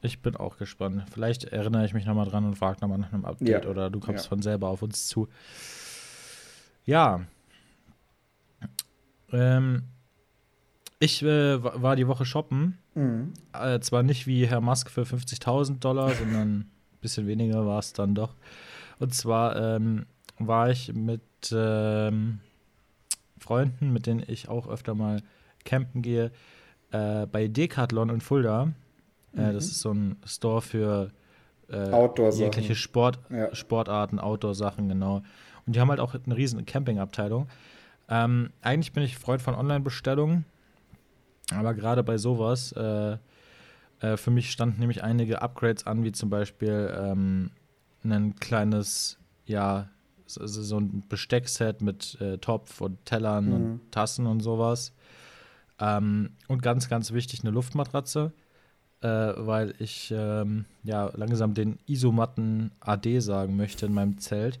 Ich 0.00 0.22
bin 0.22 0.36
auch 0.36 0.58
gespannt. 0.58 1.04
Vielleicht 1.12 1.44
erinnere 1.44 1.84
ich 1.84 1.94
mich 1.94 2.06
nochmal 2.06 2.26
dran 2.26 2.44
und 2.44 2.56
frage 2.56 2.80
nochmal 2.80 2.98
nach 2.98 3.12
einem 3.12 3.24
Update 3.24 3.64
ja. 3.64 3.70
oder 3.70 3.90
du 3.90 3.98
kommst 3.98 4.26
ja. 4.26 4.28
von 4.28 4.42
selber 4.42 4.68
auf 4.68 4.82
uns 4.82 5.08
zu. 5.08 5.28
Ja. 6.84 7.22
Ähm, 9.32 9.82
ich 11.00 11.22
äh, 11.22 11.62
war 11.62 11.96
die 11.96 12.06
Woche 12.06 12.24
shoppen. 12.24 12.78
Mhm. 12.94 13.32
Äh, 13.52 13.80
zwar 13.80 14.02
nicht 14.02 14.26
wie 14.26 14.46
Herr 14.46 14.60
Musk 14.60 14.90
für 14.90 15.02
50.000 15.02 15.80
Dollar, 15.80 16.10
sondern 16.14 16.60
ein 16.60 16.70
bisschen 17.00 17.26
weniger 17.26 17.66
war 17.66 17.80
es 17.80 17.92
dann 17.92 18.14
doch. 18.14 18.34
Und 18.98 19.14
zwar 19.14 19.56
ähm, 19.56 20.06
war 20.38 20.70
ich 20.70 20.92
mit 20.92 21.22
ähm, 21.52 22.40
Freunden, 23.38 23.92
mit 23.92 24.06
denen 24.06 24.22
ich 24.26 24.48
auch 24.48 24.68
öfter 24.68 24.94
mal 24.94 25.22
campen 25.64 26.02
gehe, 26.02 26.30
äh, 26.90 27.26
bei 27.26 27.48
Decathlon 27.48 28.10
in 28.10 28.20
Fulda. 28.20 28.72
Äh, 29.36 29.50
mhm. 29.50 29.52
das 29.54 29.66
ist 29.66 29.80
so 29.80 29.92
ein 29.92 30.16
Store 30.24 30.62
für 30.62 31.10
äh, 31.70 32.30
jegliche 32.30 32.74
Sport, 32.74 33.18
ja. 33.30 33.54
Sportarten, 33.54 34.18
Outdoor-Sachen, 34.18 34.88
genau. 34.88 35.22
Und 35.66 35.76
die 35.76 35.80
haben 35.80 35.90
halt 35.90 36.00
auch 36.00 36.14
eine 36.14 36.36
riesen 36.36 36.64
Camping-Abteilung. 36.64 37.48
Ähm, 38.08 38.50
eigentlich 38.62 38.92
bin 38.92 39.02
ich 39.02 39.18
Freund 39.18 39.42
von 39.42 39.54
Online-Bestellungen, 39.54 40.46
aber 41.50 41.74
gerade 41.74 42.02
bei 42.02 42.16
sowas, 42.16 42.72
äh, 42.72 43.18
äh, 44.00 44.16
für 44.16 44.30
mich 44.30 44.50
standen 44.50 44.80
nämlich 44.80 45.02
einige 45.02 45.42
Upgrades 45.42 45.86
an, 45.86 46.04
wie 46.04 46.12
zum 46.12 46.30
Beispiel 46.30 46.94
ähm, 46.98 47.50
ein 48.02 48.36
kleines, 48.36 49.18
ja, 49.44 49.90
so, 50.24 50.46
so 50.46 50.78
ein 50.78 51.04
Besteckset 51.08 51.82
mit 51.82 52.18
äh, 52.20 52.38
Topf 52.38 52.80
und 52.80 53.04
Tellern 53.04 53.46
mhm. 53.46 53.52
und 53.52 53.92
Tassen 53.92 54.26
und 54.26 54.40
sowas. 54.40 54.92
Ähm, 55.80 56.30
und 56.48 56.62
ganz, 56.62 56.88
ganz 56.88 57.12
wichtig, 57.12 57.40
eine 57.42 57.50
Luftmatratze 57.50 58.32
äh, 59.00 59.06
weil 59.36 59.74
ich 59.78 60.12
ähm, 60.14 60.64
ja 60.82 61.10
langsam 61.14 61.54
den 61.54 61.78
Isomatten 61.86 62.72
AD 62.80 63.20
sagen 63.20 63.56
möchte 63.56 63.86
in 63.86 63.94
meinem 63.94 64.18
Zelt. 64.18 64.60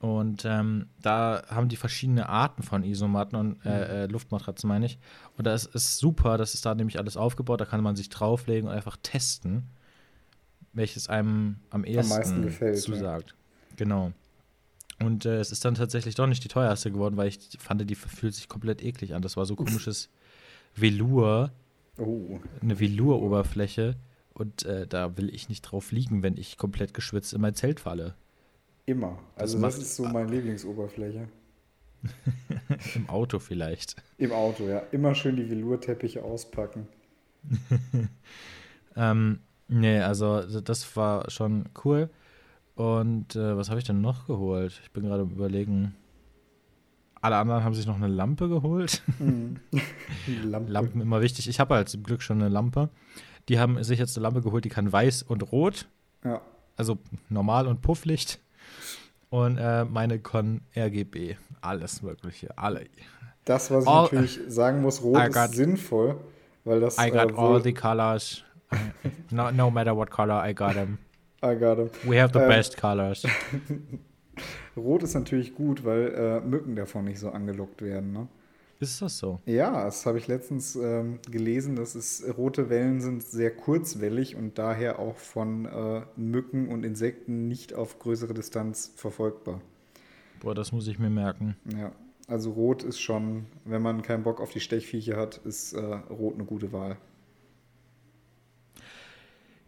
Und 0.00 0.44
ähm, 0.44 0.86
da 1.00 1.44
haben 1.48 1.68
die 1.68 1.76
verschiedene 1.76 2.28
Arten 2.28 2.64
von 2.64 2.82
Isomatten 2.82 3.38
und 3.38 3.64
äh, 3.64 4.02
äh, 4.02 4.06
Luftmatratzen, 4.06 4.66
meine 4.66 4.86
ich. 4.86 4.98
Und 5.38 5.46
das 5.46 5.64
ist 5.64 5.98
super, 5.98 6.36
das 6.38 6.54
ist 6.54 6.66
da 6.66 6.74
nämlich 6.74 6.98
alles 6.98 7.16
aufgebaut, 7.16 7.60
da 7.60 7.64
kann 7.66 7.82
man 7.82 7.94
sich 7.94 8.08
drauflegen 8.08 8.68
und 8.68 8.74
einfach 8.74 8.96
testen, 9.00 9.68
welches 10.72 11.08
einem 11.08 11.60
am 11.70 11.84
ehesten 11.84 12.34
am 12.34 12.42
gefällt, 12.42 12.80
zusagt. 12.80 13.30
Ja. 13.30 13.76
Genau. 13.76 14.12
Und 14.98 15.24
äh, 15.24 15.38
es 15.38 15.52
ist 15.52 15.64
dann 15.64 15.76
tatsächlich 15.76 16.16
doch 16.16 16.26
nicht 16.26 16.42
die 16.42 16.48
teuerste 16.48 16.90
geworden, 16.90 17.16
weil 17.16 17.28
ich 17.28 17.38
fand, 17.60 17.88
die 17.88 17.94
fühlt 17.94 18.34
sich 18.34 18.48
komplett 18.48 18.82
eklig 18.82 19.14
an. 19.14 19.22
Das 19.22 19.36
war 19.36 19.46
so 19.46 19.54
komisches 19.54 20.10
Velour 20.74 21.52
Oh. 21.98 22.38
Eine 22.60 22.78
Velour-Oberfläche. 22.78 23.96
Und 24.34 24.64
äh, 24.64 24.86
da 24.86 25.16
will 25.18 25.34
ich 25.34 25.48
nicht 25.48 25.62
drauf 25.62 25.92
liegen, 25.92 26.22
wenn 26.22 26.36
ich 26.36 26.56
komplett 26.56 26.94
geschwitzt 26.94 27.34
in 27.34 27.40
mein 27.40 27.54
Zelt 27.54 27.80
falle. 27.80 28.14
Immer. 28.86 29.18
Also 29.36 29.60
das, 29.60 29.76
das 29.76 29.84
ist 29.84 29.96
so 29.96 30.04
meine 30.04 30.30
Lieblingsoberfläche. 30.30 31.28
Im 32.94 33.08
Auto 33.08 33.38
vielleicht. 33.38 33.96
Im 34.18 34.32
Auto, 34.32 34.66
ja. 34.66 34.78
Immer 34.90 35.14
schön 35.14 35.36
die 35.36 35.48
Velour-Teppiche 35.48 36.22
auspacken. 36.24 36.88
ähm, 38.96 39.40
nee, 39.68 40.00
also 40.00 40.60
das 40.60 40.96
war 40.96 41.30
schon 41.30 41.68
cool. 41.84 42.08
Und 42.74 43.36
äh, 43.36 43.56
was 43.56 43.68
habe 43.68 43.78
ich 43.78 43.86
denn 43.86 44.00
noch 44.00 44.26
geholt? 44.26 44.80
Ich 44.82 44.90
bin 44.92 45.04
gerade 45.04 45.22
überlegen. 45.22 45.94
Alle 47.22 47.36
anderen 47.36 47.62
haben 47.62 47.74
sich 47.74 47.86
noch 47.86 47.94
eine 47.94 48.08
Lampe 48.08 48.48
geholt. 48.48 49.00
Mhm. 49.20 49.60
Lampe. 50.42 50.72
Lampen 50.72 51.00
immer 51.00 51.20
wichtig. 51.20 51.48
Ich 51.48 51.60
habe 51.60 51.76
halt 51.76 51.88
zum 51.88 52.02
Glück 52.02 52.20
schon 52.20 52.40
eine 52.40 52.48
Lampe. 52.48 52.88
Die 53.48 53.60
haben 53.60 53.82
sich 53.84 54.00
jetzt 54.00 54.16
eine 54.16 54.24
Lampe 54.24 54.42
geholt, 54.42 54.64
die 54.64 54.68
kann 54.68 54.92
weiß 54.92 55.22
und 55.22 55.52
rot. 55.52 55.88
Ja. 56.24 56.40
Also 56.76 56.98
normal 57.28 57.68
und 57.68 57.80
Pufflicht. 57.80 58.40
Und 59.30 59.56
äh, 59.56 59.84
meine 59.84 60.18
Con 60.18 60.62
RGB. 60.76 61.36
Alles 61.60 62.02
Mögliche. 62.02 62.58
Alle. 62.58 62.86
Das, 63.44 63.70
was 63.70 63.84
ich 63.84 63.90
all, 63.90 64.02
natürlich 64.02 64.40
sagen 64.48 64.82
muss, 64.82 65.00
rot 65.02 65.32
got, 65.32 65.50
ist 65.50 65.54
sinnvoll, 65.54 66.16
weil 66.64 66.80
das. 66.80 66.98
I 66.98 67.08
got 67.10 67.30
äh, 67.30 67.34
all 67.36 67.62
the 67.62 67.72
colors. 67.72 68.42
no, 69.30 69.52
no 69.52 69.70
matter 69.70 69.96
what 69.96 70.10
color, 70.10 70.44
I 70.44 70.52
got 70.52 70.74
them. 70.74 70.98
I 71.44 71.54
got 71.54 71.76
them. 71.76 71.90
We 72.04 72.20
have 72.20 72.32
the 72.32 72.40
ähm, 72.40 72.48
best 72.48 72.76
colors. 72.76 73.24
Rot 74.76 75.02
ist 75.02 75.14
natürlich 75.14 75.54
gut, 75.54 75.84
weil 75.84 76.14
äh, 76.14 76.40
Mücken 76.40 76.76
davon 76.76 77.04
nicht 77.04 77.18
so 77.18 77.30
angelockt 77.30 77.82
werden. 77.82 78.12
Ne? 78.12 78.28
Ist 78.82 79.00
das 79.00 79.18
so? 79.18 79.38
Ja, 79.46 79.84
das 79.84 80.06
habe 80.06 80.18
ich 80.18 80.26
letztens 80.26 80.74
ähm, 80.74 81.20
gelesen, 81.30 81.76
dass 81.76 81.94
es 81.94 82.24
rote 82.36 82.68
Wellen 82.68 83.00
sind 83.00 83.22
sehr 83.22 83.54
kurzwellig 83.54 84.34
und 84.34 84.58
daher 84.58 84.98
auch 84.98 85.16
von 85.16 85.66
äh, 85.66 86.02
Mücken 86.16 86.68
und 86.68 86.84
Insekten 86.84 87.46
nicht 87.46 87.74
auf 87.74 88.00
größere 88.00 88.34
Distanz 88.34 88.92
verfolgbar. 88.96 89.60
Boah, 90.40 90.56
das 90.56 90.72
muss 90.72 90.88
ich 90.88 90.98
mir 90.98 91.10
merken. 91.10 91.56
Ja, 91.78 91.92
also 92.26 92.50
rot 92.50 92.82
ist 92.82 92.98
schon, 92.98 93.46
wenn 93.64 93.82
man 93.82 94.02
keinen 94.02 94.24
Bock 94.24 94.40
auf 94.40 94.50
die 94.50 94.58
Stechviecher 94.58 95.16
hat, 95.16 95.36
ist 95.44 95.74
äh, 95.74 95.80
rot 95.80 96.34
eine 96.34 96.44
gute 96.44 96.72
Wahl. 96.72 96.96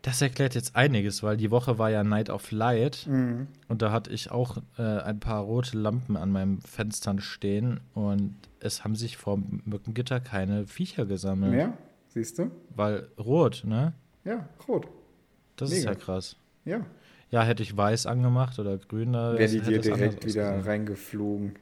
Das 0.05 0.21
erklärt 0.21 0.55
jetzt 0.55 0.77
einiges, 0.77 1.23
weil 1.23 1.39
die 1.39 1.51
Woche 1.51 1.79
war 1.79 1.89
ja 1.89 2.05
Night 2.05 2.29
of 2.29 2.51
Light 2.51 3.07
mhm. 3.09 3.47
und 3.69 3.81
da 3.81 3.91
hatte 3.91 4.11
ich 4.11 4.31
auch 4.31 4.59
äh, 4.77 4.83
ein 4.83 5.19
paar 5.19 5.43
rote 5.43 5.79
Lampen 5.79 6.19
an 6.19 6.31
meinem 6.31 6.61
Fenstern 6.61 7.21
stehen 7.21 7.81
und 7.95 8.35
es 8.61 8.85
haben 8.85 8.97
sich 8.97 9.17
vor 9.17 9.41
Mückengitter 9.65 10.21
keine 10.21 10.67
Viecher 10.67 11.07
gesammelt. 11.07 11.53
Mehr? 11.53 11.79
Siehst 12.09 12.39
du? 12.39 12.51
Weil 12.77 13.09
rot, 13.19 13.63
ne? 13.65 13.95
Ja, 14.27 14.47
rot. 14.69 14.89
Das 15.57 15.71
Mega. 15.71 15.79
ist 15.79 15.85
ja 15.87 15.95
krass. 15.95 16.37
Ja. 16.67 16.85
Ja, 17.31 17.43
hätte 17.43 17.63
ich 17.63 17.75
weiß 17.75 18.05
angemacht 18.05 18.59
oder 18.59 18.77
grün, 18.77 19.15
da 19.15 19.39
wäre 19.39 19.51
die 19.51 19.61
dir 19.61 19.81
direkt 19.81 20.27
wieder 20.27 20.67
reingeflogen. 20.67 21.55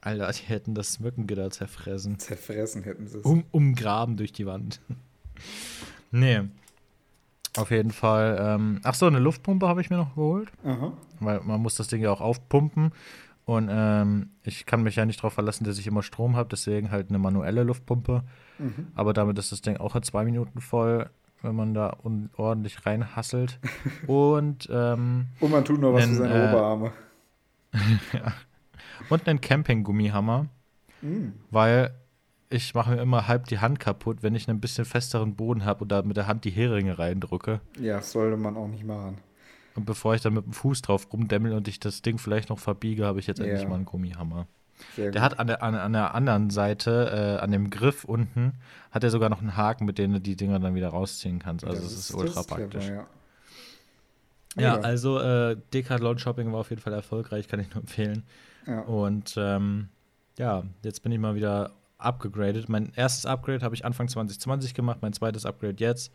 Alter, 0.00 0.32
die 0.32 0.48
hätten 0.48 0.74
das 0.74 1.00
Mückengitter 1.00 1.50
zerfressen. 1.50 2.18
Zerfressen 2.18 2.82
hätten 2.84 3.06
sie 3.08 3.18
es. 3.18 3.24
Um, 3.26 3.44
umgraben 3.50 4.16
durch 4.16 4.32
die 4.32 4.46
Wand. 4.46 4.80
nee. 6.10 6.44
Auf 7.58 7.70
jeden 7.70 7.90
Fall. 7.90 8.38
Ähm, 8.40 8.80
ach 8.84 8.94
so, 8.94 9.06
eine 9.06 9.18
Luftpumpe 9.18 9.66
habe 9.68 9.80
ich 9.80 9.90
mir 9.90 9.96
noch 9.96 10.14
geholt. 10.14 10.50
Aha. 10.64 10.92
Weil 11.20 11.40
man 11.40 11.60
muss 11.60 11.74
das 11.74 11.88
Ding 11.88 12.02
ja 12.02 12.10
auch 12.10 12.20
aufpumpen. 12.20 12.92
Und 13.44 13.68
ähm, 13.70 14.30
ich 14.42 14.66
kann 14.66 14.82
mich 14.82 14.96
ja 14.96 15.06
nicht 15.06 15.20
darauf 15.20 15.32
verlassen, 15.32 15.64
dass 15.64 15.78
ich 15.78 15.86
immer 15.86 16.02
Strom 16.02 16.36
habe, 16.36 16.50
deswegen 16.50 16.90
halt 16.90 17.08
eine 17.08 17.18
manuelle 17.18 17.62
Luftpumpe. 17.62 18.22
Mhm. 18.58 18.88
Aber 18.94 19.14
damit 19.14 19.38
ist 19.38 19.52
das 19.52 19.62
Ding 19.62 19.78
auch 19.78 19.96
in 19.96 20.02
zwei 20.02 20.24
Minuten 20.24 20.60
voll, 20.60 21.08
wenn 21.40 21.56
man 21.56 21.72
da 21.72 21.96
ordentlich 22.36 22.84
reinhasselt. 22.84 23.58
Und, 24.06 24.68
ähm, 24.70 25.28
Und 25.40 25.50
man 25.50 25.64
tut 25.64 25.80
noch 25.80 25.94
was 25.94 26.02
einen, 26.02 26.12
für 26.12 26.18
seine 26.18 26.34
äh, 26.34 26.48
Oberarme. 26.50 26.92
ja. 28.12 28.32
Und 29.08 29.26
einen 29.26 29.40
Campinggummihammer. 29.40 30.46
Mhm. 31.00 31.32
Weil 31.50 31.94
ich 32.50 32.74
mache 32.74 32.92
mir 32.92 33.02
immer 33.02 33.28
halb 33.28 33.46
die 33.46 33.58
Hand 33.58 33.78
kaputt, 33.80 34.22
wenn 34.22 34.34
ich 34.34 34.48
einen 34.48 34.60
bisschen 34.60 34.84
festeren 34.84 35.36
Boden 35.36 35.64
habe 35.64 35.82
und 35.82 35.92
da 35.92 36.02
mit 36.02 36.16
der 36.16 36.26
Hand 36.26 36.44
die 36.44 36.50
Heringe 36.50 36.98
reindrücke. 36.98 37.60
Ja, 37.78 38.00
sollte 38.00 38.36
man 38.36 38.56
auch 38.56 38.68
nicht 38.68 38.84
machen. 38.84 39.18
Und 39.74 39.84
bevor 39.84 40.14
ich 40.14 40.22
dann 40.22 40.34
mit 40.34 40.44
dem 40.44 40.52
Fuß 40.52 40.82
drauf 40.82 41.06
rumdämmel 41.12 41.52
und 41.52 41.68
ich 41.68 41.78
das 41.78 42.02
Ding 42.02 42.18
vielleicht 42.18 42.48
noch 42.48 42.58
verbiege, 42.58 43.04
habe 43.06 43.20
ich 43.20 43.26
jetzt 43.26 43.38
endlich 43.40 43.68
mal 43.68 43.76
einen 43.76 43.84
Gummihammer. 43.84 44.46
Sehr 44.96 45.10
der 45.10 45.22
gut. 45.22 45.30
hat 45.30 45.38
an 45.38 45.46
der, 45.48 45.62
an, 45.62 45.74
an 45.74 45.92
der 45.92 46.14
anderen 46.14 46.50
Seite, 46.50 47.36
äh, 47.38 47.42
an 47.42 47.50
dem 47.50 47.68
Griff 47.70 48.04
unten, 48.04 48.54
hat 48.90 49.04
er 49.04 49.10
sogar 49.10 49.28
noch 49.28 49.40
einen 49.40 49.56
Haken, 49.56 49.84
mit 49.84 49.98
dem 49.98 50.12
du 50.12 50.20
die 50.20 50.36
Dinger 50.36 50.58
dann 50.58 50.74
wieder 50.74 50.88
rausziehen 50.88 51.38
kannst. 51.38 51.64
Also 51.64 51.82
das, 51.82 51.90
das 51.90 51.98
ist, 51.98 52.10
ist 52.10 52.14
ultra 52.16 52.34
das 52.34 52.46
praktisch. 52.46 52.84
Clever, 52.86 53.00
ja. 53.00 53.06
Ja, 54.56 54.76
ja 54.76 54.80
also 54.80 55.20
äh, 55.20 55.56
Decathlon 55.74 56.18
Shopping 56.18 56.52
war 56.52 56.60
auf 56.60 56.70
jeden 56.70 56.82
Fall 56.82 56.92
erfolgreich, 56.92 57.48
kann 57.48 57.60
ich 57.60 57.70
nur 57.70 57.82
empfehlen. 57.82 58.24
Ja. 58.66 58.80
Und 58.80 59.34
ähm, 59.36 59.88
ja, 60.38 60.64
jetzt 60.82 61.02
bin 61.02 61.12
ich 61.12 61.18
mal 61.18 61.34
wieder 61.34 61.72
abgegradet. 61.98 62.68
Mein 62.68 62.92
erstes 62.94 63.26
Upgrade 63.26 63.64
habe 63.64 63.74
ich 63.74 63.84
Anfang 63.84 64.08
2020 64.08 64.74
gemacht, 64.74 64.98
mein 65.02 65.12
zweites 65.12 65.44
Upgrade 65.44 65.76
jetzt. 65.78 66.12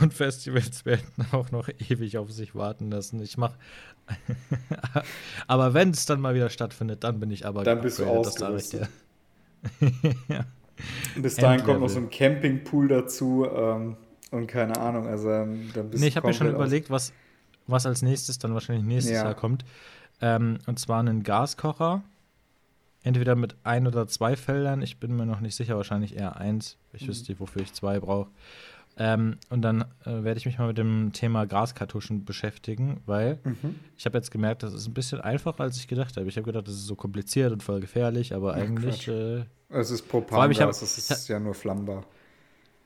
Und 0.00 0.12
Festivals 0.12 0.84
werden 0.84 1.06
auch 1.32 1.50
noch 1.50 1.68
ewig 1.68 2.18
auf 2.18 2.30
sich 2.30 2.54
warten 2.54 2.90
lassen. 2.90 3.20
Ich 3.20 3.36
mache. 3.36 3.56
aber 5.46 5.74
wenn 5.74 5.90
es 5.90 6.06
dann 6.06 6.20
mal 6.20 6.34
wieder 6.34 6.50
stattfindet, 6.50 7.04
dann 7.04 7.20
bin 7.20 7.30
ich 7.30 7.46
aber. 7.46 7.64
Dann 7.64 7.80
bist 7.80 7.98
du 7.98 8.06
ausgerüstet. 8.06 8.88
ja. 10.28 10.44
Bis 11.16 11.36
dahin 11.36 11.64
kommt 11.64 11.80
noch 11.80 11.88
so 11.88 11.98
ein 11.98 12.10
Campingpool 12.10 12.88
dazu 12.88 13.46
ähm, 13.50 13.96
und 14.30 14.46
keine 14.46 14.78
Ahnung. 14.78 15.06
Also 15.06 15.30
ähm, 15.30 15.70
dann 15.74 15.90
bist 15.90 16.02
nee, 16.02 16.08
ich 16.08 16.16
habe 16.16 16.26
mir 16.26 16.34
schon 16.34 16.48
überlegt, 16.48 16.90
was, 16.90 17.12
was 17.66 17.86
als 17.86 18.02
nächstes 18.02 18.38
dann 18.38 18.52
wahrscheinlich 18.52 18.84
nächstes 18.84 19.14
ja. 19.14 19.24
Jahr 19.24 19.34
kommt. 19.34 19.64
Ähm, 20.20 20.58
und 20.66 20.78
zwar 20.78 21.00
einen 21.00 21.22
Gaskocher. 21.22 22.02
Entweder 23.06 23.36
mit 23.36 23.54
ein 23.62 23.86
oder 23.86 24.08
zwei 24.08 24.34
Feldern. 24.34 24.82
Ich 24.82 24.98
bin 24.98 25.14
mir 25.14 25.26
noch 25.26 25.38
nicht 25.38 25.54
sicher, 25.54 25.76
wahrscheinlich 25.76 26.16
eher 26.16 26.38
eins. 26.38 26.76
Ich 26.92 27.02
mhm. 27.02 27.08
wüsste, 27.08 27.38
wofür 27.38 27.62
ich 27.62 27.72
zwei 27.72 28.00
brauche. 28.00 28.28
Ähm, 28.96 29.36
und 29.48 29.62
dann 29.62 29.82
äh, 30.04 30.24
werde 30.24 30.38
ich 30.38 30.44
mich 30.44 30.58
mal 30.58 30.66
mit 30.66 30.76
dem 30.76 31.12
Thema 31.12 31.46
Graskartuschen 31.46 32.24
beschäftigen, 32.24 33.00
weil 33.06 33.38
mhm. 33.44 33.76
ich 33.96 34.06
habe 34.06 34.18
jetzt 34.18 34.32
gemerkt, 34.32 34.64
das 34.64 34.74
ist 34.74 34.88
ein 34.88 34.94
bisschen 34.94 35.20
einfacher, 35.20 35.60
als 35.60 35.76
ich 35.76 35.86
gedacht 35.86 36.16
habe. 36.16 36.26
Ich 36.26 36.36
habe 36.36 36.46
gedacht, 36.46 36.66
das 36.66 36.74
ist 36.74 36.86
so 36.86 36.96
kompliziert 36.96 37.52
und 37.52 37.62
voll 37.62 37.78
gefährlich, 37.78 38.34
aber 38.34 38.54
Ach, 38.54 38.56
eigentlich. 38.56 39.06
Äh, 39.06 39.44
es 39.68 39.92
ist 39.92 40.08
Propangas, 40.08 40.82
es 40.82 40.98
ist 40.98 41.28
ja 41.28 41.38
nur 41.38 41.54
flammbar. 41.54 42.04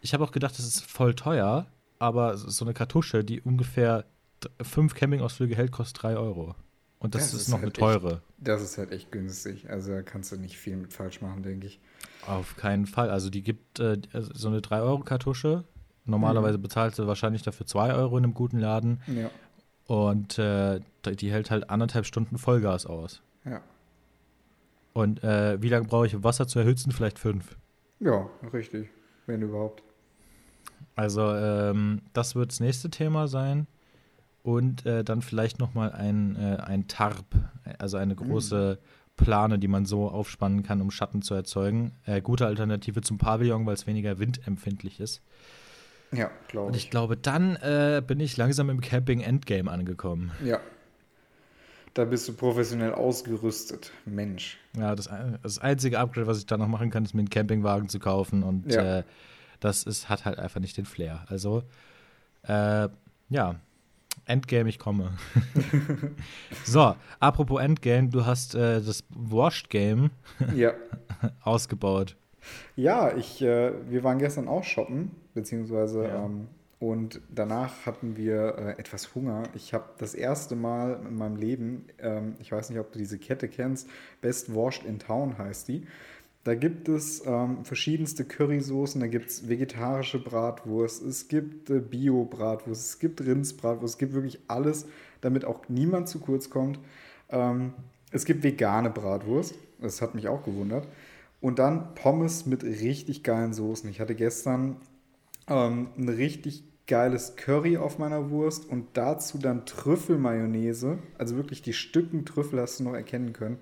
Ich 0.02 0.12
habe 0.12 0.22
auch 0.22 0.32
gedacht, 0.32 0.58
das 0.58 0.66
ist 0.66 0.84
voll 0.84 1.14
teuer, 1.14 1.66
aber 1.98 2.36
so 2.36 2.66
eine 2.66 2.74
Kartusche, 2.74 3.24
die 3.24 3.40
ungefähr 3.40 4.04
fünf 4.60 4.92
Campingausflüge 4.94 5.56
hält, 5.56 5.72
kostet 5.72 6.02
drei 6.02 6.18
Euro. 6.18 6.56
Und 7.00 7.14
das, 7.14 7.22
das 7.22 7.34
ist, 7.34 7.40
ist, 7.42 7.48
noch 7.48 7.62
halt 7.62 7.64
eine 7.64 7.72
teure. 7.72 8.12
Echt, 8.12 8.22
das 8.38 8.62
ist 8.62 8.78
halt 8.78 8.92
echt 8.92 9.10
günstig. 9.10 9.68
Also 9.68 9.92
da 9.92 10.02
kannst 10.02 10.30
du 10.30 10.36
nicht 10.36 10.56
viel 10.56 10.76
mit 10.76 10.92
falsch 10.92 11.20
machen, 11.20 11.42
denke 11.42 11.66
ich. 11.66 11.80
Auf 12.26 12.56
keinen 12.56 12.86
Fall. 12.86 13.10
Also 13.10 13.30
die 13.30 13.42
gibt 13.42 13.80
äh, 13.80 14.00
so 14.12 14.48
eine 14.48 14.60
3-Euro-Kartusche, 14.60 15.64
Normalerweise 16.10 16.58
mhm. 16.58 16.62
bezahlst 16.62 16.98
du 16.98 17.06
wahrscheinlich 17.06 17.42
dafür 17.42 17.66
2 17.66 17.94
Euro 17.94 18.18
in 18.18 18.24
einem 18.24 18.34
guten 18.34 18.58
Laden. 18.58 19.00
Ja. 19.06 19.30
Und 19.86 20.38
äh, 20.38 20.80
die 21.04 21.30
hält 21.30 21.50
halt 21.50 21.70
anderthalb 21.70 22.06
Stunden 22.06 22.38
Vollgas 22.38 22.86
aus. 22.86 23.22
Ja. 23.44 23.60
Und 24.92 25.22
äh, 25.24 25.60
wie 25.62 25.68
lange 25.68 25.86
brauche 25.86 26.06
ich, 26.06 26.14
um 26.14 26.24
Wasser 26.24 26.46
zu 26.46 26.58
erhitzen? 26.58 26.92
Vielleicht 26.92 27.18
fünf. 27.18 27.56
Ja, 28.00 28.28
richtig. 28.52 28.88
Wenn 29.26 29.42
überhaupt. 29.42 29.82
Also, 30.96 31.34
ähm, 31.34 32.02
das 32.12 32.34
wird 32.34 32.50
das 32.50 32.60
nächste 32.60 32.90
Thema 32.90 33.28
sein. 33.28 33.66
Und 34.42 34.86
äh, 34.86 35.04
dann 35.04 35.22
vielleicht 35.22 35.58
noch 35.58 35.74
mal 35.74 35.92
ein, 35.92 36.36
äh, 36.36 36.56
ein 36.62 36.88
Tarp, 36.88 37.26
also 37.78 37.98
eine 37.98 38.14
große 38.14 38.78
mhm. 38.80 39.24
Plane, 39.24 39.58
die 39.58 39.68
man 39.68 39.84
so 39.84 40.08
aufspannen 40.08 40.62
kann, 40.62 40.80
um 40.80 40.90
Schatten 40.90 41.20
zu 41.20 41.34
erzeugen. 41.34 41.92
Äh, 42.06 42.22
gute 42.22 42.46
Alternative 42.46 43.02
zum 43.02 43.18
Pavillon, 43.18 43.66
weil 43.66 43.74
es 43.74 43.86
weniger 43.86 44.18
windempfindlich 44.18 44.98
ist. 44.98 45.22
Ja, 46.12 46.30
glaube 46.48 46.70
ich. 46.70 46.72
Und 46.72 46.76
ich 46.76 46.90
glaube, 46.90 47.16
dann 47.16 47.56
äh, 47.56 48.02
bin 48.04 48.18
ich 48.18 48.36
langsam 48.36 48.70
im 48.70 48.80
Camping-Endgame 48.80 49.70
angekommen. 49.70 50.32
Ja. 50.44 50.58
Da 51.94 52.04
bist 52.04 52.28
du 52.28 52.32
professionell 52.32 52.94
ausgerüstet. 52.94 53.92
Mensch. 54.06 54.58
Ja, 54.76 54.94
das, 54.94 55.08
das 55.42 55.58
einzige 55.58 55.98
Upgrade, 55.98 56.26
was 56.26 56.38
ich 56.38 56.46
da 56.46 56.56
noch 56.56 56.68
machen 56.68 56.90
kann, 56.90 57.04
ist 57.04 57.14
mir 57.14 57.20
einen 57.20 57.30
Campingwagen 57.30 57.88
zu 57.88 57.98
kaufen. 57.98 58.42
Und 58.42 58.72
ja. 58.72 58.98
äh, 58.98 59.04
das 59.58 59.82
ist, 59.82 60.08
hat 60.08 60.24
halt 60.24 60.38
einfach 60.38 60.60
nicht 60.60 60.76
den 60.76 60.84
Flair. 60.84 61.24
Also, 61.28 61.64
äh, 62.44 62.88
ja, 63.28 63.56
Endgame, 64.30 64.68
ich 64.68 64.78
komme. 64.78 65.12
so, 66.64 66.94
apropos 67.18 67.60
Endgame, 67.60 68.08
du 68.08 68.24
hast 68.24 68.54
äh, 68.54 68.80
das 68.80 69.04
Washed 69.10 69.70
Game 69.70 70.10
ja. 70.54 70.72
ausgebaut. 71.42 72.16
Ja, 72.76 73.14
ich, 73.16 73.42
äh, 73.42 73.72
wir 73.90 74.02
waren 74.04 74.18
gestern 74.18 74.48
auch 74.48 74.64
shoppen 74.64 75.10
beziehungsweise 75.34 76.04
ja. 76.04 76.24
ähm, 76.24 76.48
und 76.80 77.20
danach 77.28 77.84
hatten 77.84 78.16
wir 78.16 78.56
äh, 78.56 78.80
etwas 78.80 79.14
Hunger. 79.14 79.42
Ich 79.54 79.74
habe 79.74 79.84
das 79.98 80.14
erste 80.14 80.56
Mal 80.56 80.98
in 81.06 81.14
meinem 81.14 81.36
Leben, 81.36 81.84
ähm, 81.98 82.36
ich 82.40 82.50
weiß 82.50 82.70
nicht, 82.70 82.78
ob 82.78 82.90
du 82.90 82.98
diese 82.98 83.18
Kette 83.18 83.48
kennst, 83.48 83.86
Best 84.22 84.54
Washed 84.54 84.84
in 84.84 84.98
Town 84.98 85.36
heißt 85.36 85.68
die. 85.68 85.86
Da 86.42 86.54
gibt 86.54 86.88
es 86.88 87.22
ähm, 87.26 87.64
verschiedenste 87.64 88.24
Currysoßen, 88.24 88.98
da 89.00 89.08
gibt 89.08 89.28
es 89.28 89.48
vegetarische 89.48 90.18
Bratwurst, 90.18 91.02
es 91.02 91.28
gibt 91.28 91.68
äh, 91.68 91.80
Bio-Bratwurst, 91.80 92.92
es 92.92 92.98
gibt 92.98 93.20
Rindsbratwurst, 93.20 93.94
es 93.94 93.98
gibt 93.98 94.14
wirklich 94.14 94.40
alles, 94.48 94.86
damit 95.20 95.44
auch 95.44 95.68
niemand 95.68 96.08
zu 96.08 96.18
kurz 96.18 96.48
kommt. 96.48 96.78
Ähm, 97.28 97.74
es 98.10 98.24
gibt 98.24 98.42
vegane 98.42 98.88
Bratwurst, 98.88 99.54
das 99.80 100.00
hat 100.00 100.14
mich 100.14 100.28
auch 100.28 100.42
gewundert. 100.42 100.88
Und 101.42 101.58
dann 101.58 101.94
Pommes 101.94 102.46
mit 102.46 102.64
richtig 102.64 103.22
geilen 103.22 103.52
Soßen. 103.52 103.88
Ich 103.90 104.00
hatte 104.00 104.14
gestern 104.14 104.76
ähm, 105.46 105.88
ein 105.98 106.08
richtig 106.08 106.64
geiles 106.86 107.36
Curry 107.36 107.76
auf 107.76 107.98
meiner 107.98 108.30
Wurst 108.30 108.68
und 108.68 108.86
dazu 108.94 109.36
dann 109.36 109.66
Trüffelmayonnaise. 109.66 110.98
Also 111.18 111.36
wirklich 111.36 111.60
die 111.60 111.74
Stücken 111.74 112.24
Trüffel 112.24 112.60
hast 112.60 112.80
du 112.80 112.84
noch 112.84 112.94
erkennen 112.94 113.34
können. 113.34 113.58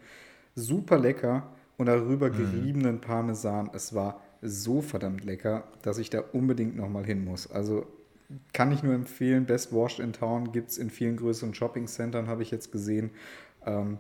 Super 0.55 0.99
lecker 0.99 1.53
und 1.79 1.87
darüber 1.87 2.29
mhm. 2.29 2.37
geriebenen 2.37 3.01
Parmesan. 3.01 3.71
Es 3.73 3.95
war 3.95 4.21
so 4.43 4.83
verdammt 4.83 5.25
lecker, 5.25 5.65
dass 5.83 5.99
ich 5.99 6.11
da 6.11 6.23
unbedingt 6.33 6.77
nochmal 6.77 7.05
hin 7.05 7.25
muss. 7.25 7.51
Also 7.51 7.87
kann 8.53 8.71
ich 8.73 8.83
nur 8.83 8.93
empfehlen. 8.93 9.47
Best 9.47 9.73
Washed 9.73 10.01
in 10.01 10.13
Town 10.13 10.53
gibt 10.53 10.69
es 10.71 10.79
in 10.79 10.91
vielen 10.91 11.17
größeren 11.17 11.55
Shopping-Centern, 11.55 12.29
habe 12.29 12.43
ich 12.43 12.51
jetzt 12.51 12.71
gesehen. 12.71 13.11
Ähm, 13.65 13.99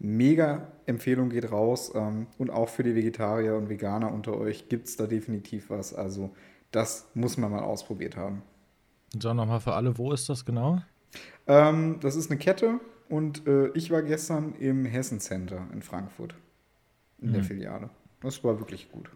mega 0.00 0.72
Empfehlung 0.86 1.30
geht 1.30 1.52
raus. 1.52 1.92
Ähm, 1.94 2.26
und 2.38 2.50
auch 2.50 2.68
für 2.68 2.82
die 2.82 2.96
Vegetarier 2.96 3.54
und 3.54 3.68
Veganer 3.68 4.12
unter 4.12 4.36
euch 4.36 4.68
gibt 4.68 4.88
es 4.88 4.96
da 4.96 5.06
definitiv 5.06 5.70
was. 5.70 5.94
Also 5.94 6.30
das 6.72 7.08
muss 7.14 7.36
man 7.36 7.50
mal 7.50 7.62
ausprobiert 7.62 8.16
haben. 8.16 8.42
So, 9.18 9.32
nochmal 9.32 9.60
für 9.60 9.74
alle, 9.74 9.96
wo 9.96 10.12
ist 10.12 10.28
das 10.28 10.44
genau? 10.44 10.82
Ähm, 11.46 11.98
das 12.00 12.16
ist 12.16 12.30
eine 12.30 12.38
Kette 12.38 12.80
und 13.08 13.46
äh, 13.46 13.68
ich 13.68 13.90
war 13.90 14.02
gestern 14.02 14.54
im 14.58 14.84
Hessen 14.84 15.18
Center 15.20 15.66
in 15.72 15.80
Frankfurt, 15.80 16.34
in 17.20 17.30
mhm. 17.30 17.34
der 17.34 17.44
Filiale. 17.44 17.90
Das 18.20 18.42
war 18.44 18.58
wirklich 18.58 18.90
gut. 18.90 19.10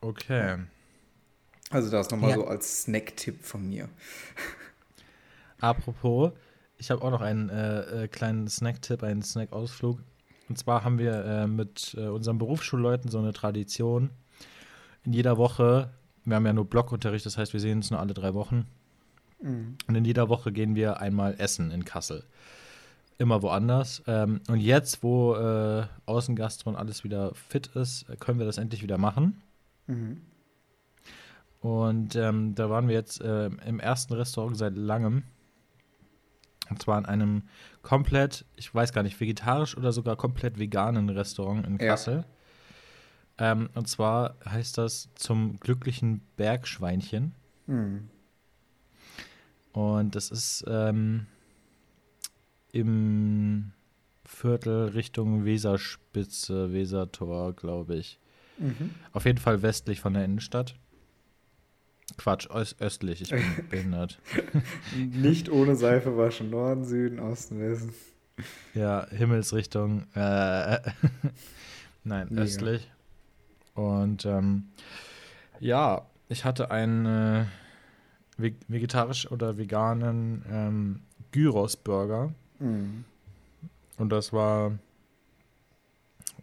Okay. 0.00 0.58
Also 1.70 1.90
das 1.90 2.10
nochmal 2.10 2.30
ja. 2.30 2.36
so 2.36 2.46
als 2.46 2.82
Snack-Tipp 2.82 3.44
von 3.44 3.68
mir. 3.68 3.88
Apropos, 5.60 6.32
ich 6.78 6.90
habe 6.90 7.02
auch 7.02 7.10
noch 7.10 7.20
einen 7.20 7.48
äh, 7.50 8.04
äh, 8.04 8.08
kleinen 8.08 8.48
Snack-Tipp, 8.48 9.02
einen 9.02 9.22
Snack-Ausflug. 9.22 10.00
Und 10.48 10.58
zwar 10.58 10.82
haben 10.84 10.98
wir 10.98 11.24
äh, 11.24 11.46
mit 11.46 11.94
äh, 11.96 12.08
unseren 12.08 12.38
Berufsschulleuten 12.38 13.10
so 13.10 13.18
eine 13.18 13.32
Tradition, 13.32 14.10
in 15.04 15.12
jeder 15.12 15.38
Woche, 15.38 15.90
wir 16.24 16.36
haben 16.36 16.46
ja 16.46 16.52
nur 16.52 16.66
Blockunterricht, 16.66 17.24
das 17.24 17.38
heißt, 17.38 17.52
wir 17.52 17.60
sehen 17.60 17.78
uns 17.78 17.90
nur 17.90 18.00
alle 18.00 18.14
drei 18.14 18.34
Wochen. 18.34 18.66
Mhm. 19.40 19.76
Und 19.86 19.94
in 19.94 20.04
jeder 20.04 20.28
Woche 20.28 20.52
gehen 20.52 20.74
wir 20.74 21.00
einmal 21.00 21.34
essen 21.38 21.70
in 21.70 21.84
Kassel. 21.84 22.24
Immer 23.20 23.42
woanders. 23.42 24.02
Ähm, 24.06 24.40
und 24.48 24.60
jetzt, 24.60 25.02
wo 25.02 25.34
äh, 25.34 25.84
Außengastro 26.06 26.70
und 26.70 26.76
alles 26.76 27.04
wieder 27.04 27.34
fit 27.34 27.66
ist, 27.74 28.06
können 28.18 28.38
wir 28.38 28.46
das 28.46 28.56
endlich 28.56 28.82
wieder 28.82 28.96
machen. 28.96 29.42
Mhm. 29.86 30.22
Und 31.60 32.16
ähm, 32.16 32.54
da 32.54 32.70
waren 32.70 32.88
wir 32.88 32.94
jetzt 32.94 33.20
äh, 33.20 33.48
im 33.66 33.78
ersten 33.78 34.14
Restaurant 34.14 34.56
seit 34.56 34.74
langem. 34.74 35.24
Und 36.70 36.80
zwar 36.80 36.96
in 36.96 37.04
einem 37.04 37.42
komplett, 37.82 38.46
ich 38.56 38.74
weiß 38.74 38.94
gar 38.94 39.02
nicht, 39.02 39.20
vegetarisch 39.20 39.76
oder 39.76 39.92
sogar 39.92 40.16
komplett 40.16 40.58
veganen 40.58 41.10
Restaurant 41.10 41.66
in 41.66 41.76
Kassel. 41.76 42.24
Ja. 43.38 43.52
Ähm, 43.52 43.68
und 43.74 43.86
zwar 43.86 44.36
heißt 44.46 44.78
das 44.78 45.10
zum 45.14 45.60
glücklichen 45.60 46.22
Bergschweinchen. 46.38 47.34
Mhm. 47.66 48.08
Und 49.72 50.14
das 50.14 50.30
ist 50.30 50.64
ähm, 50.66 51.26
im 52.72 53.72
Viertel 54.24 54.88
Richtung 54.90 55.44
Weserspitze, 55.44 56.72
Wesertor, 56.72 57.52
glaube 57.54 57.96
ich. 57.96 58.18
Mhm. 58.58 58.90
Auf 59.12 59.24
jeden 59.24 59.38
Fall 59.38 59.62
westlich 59.62 60.00
von 60.00 60.14
der 60.14 60.24
Innenstadt. 60.24 60.74
Quatsch, 62.16 62.48
östlich, 62.50 63.22
ich 63.22 63.30
bin 63.30 63.42
behindert. 63.70 64.20
Nicht 64.96 65.48
ohne 65.48 65.76
Seife 65.76 66.16
waschen. 66.16 66.50
Norden, 66.50 66.84
Süden, 66.84 67.18
Osten, 67.18 67.60
Westen. 67.60 67.94
Ja, 68.74 69.06
Himmelsrichtung. 69.10 70.04
Äh, 70.14 70.80
nein, 72.04 72.28
Mega. 72.30 72.42
östlich. 72.42 72.90
Und 73.74 74.26
ähm, 74.26 74.68
ja, 75.60 76.06
ich 76.28 76.44
hatte 76.44 76.70
einen 76.70 77.06
äh, 77.06 77.44
vegetarisch 78.68 79.30
oder 79.30 79.56
veganen 79.58 80.44
ähm, 80.50 81.00
Gyros-Burger. 81.32 82.34
Mhm. 82.60 83.04
Und 83.98 84.10
das 84.10 84.32
war 84.32 84.78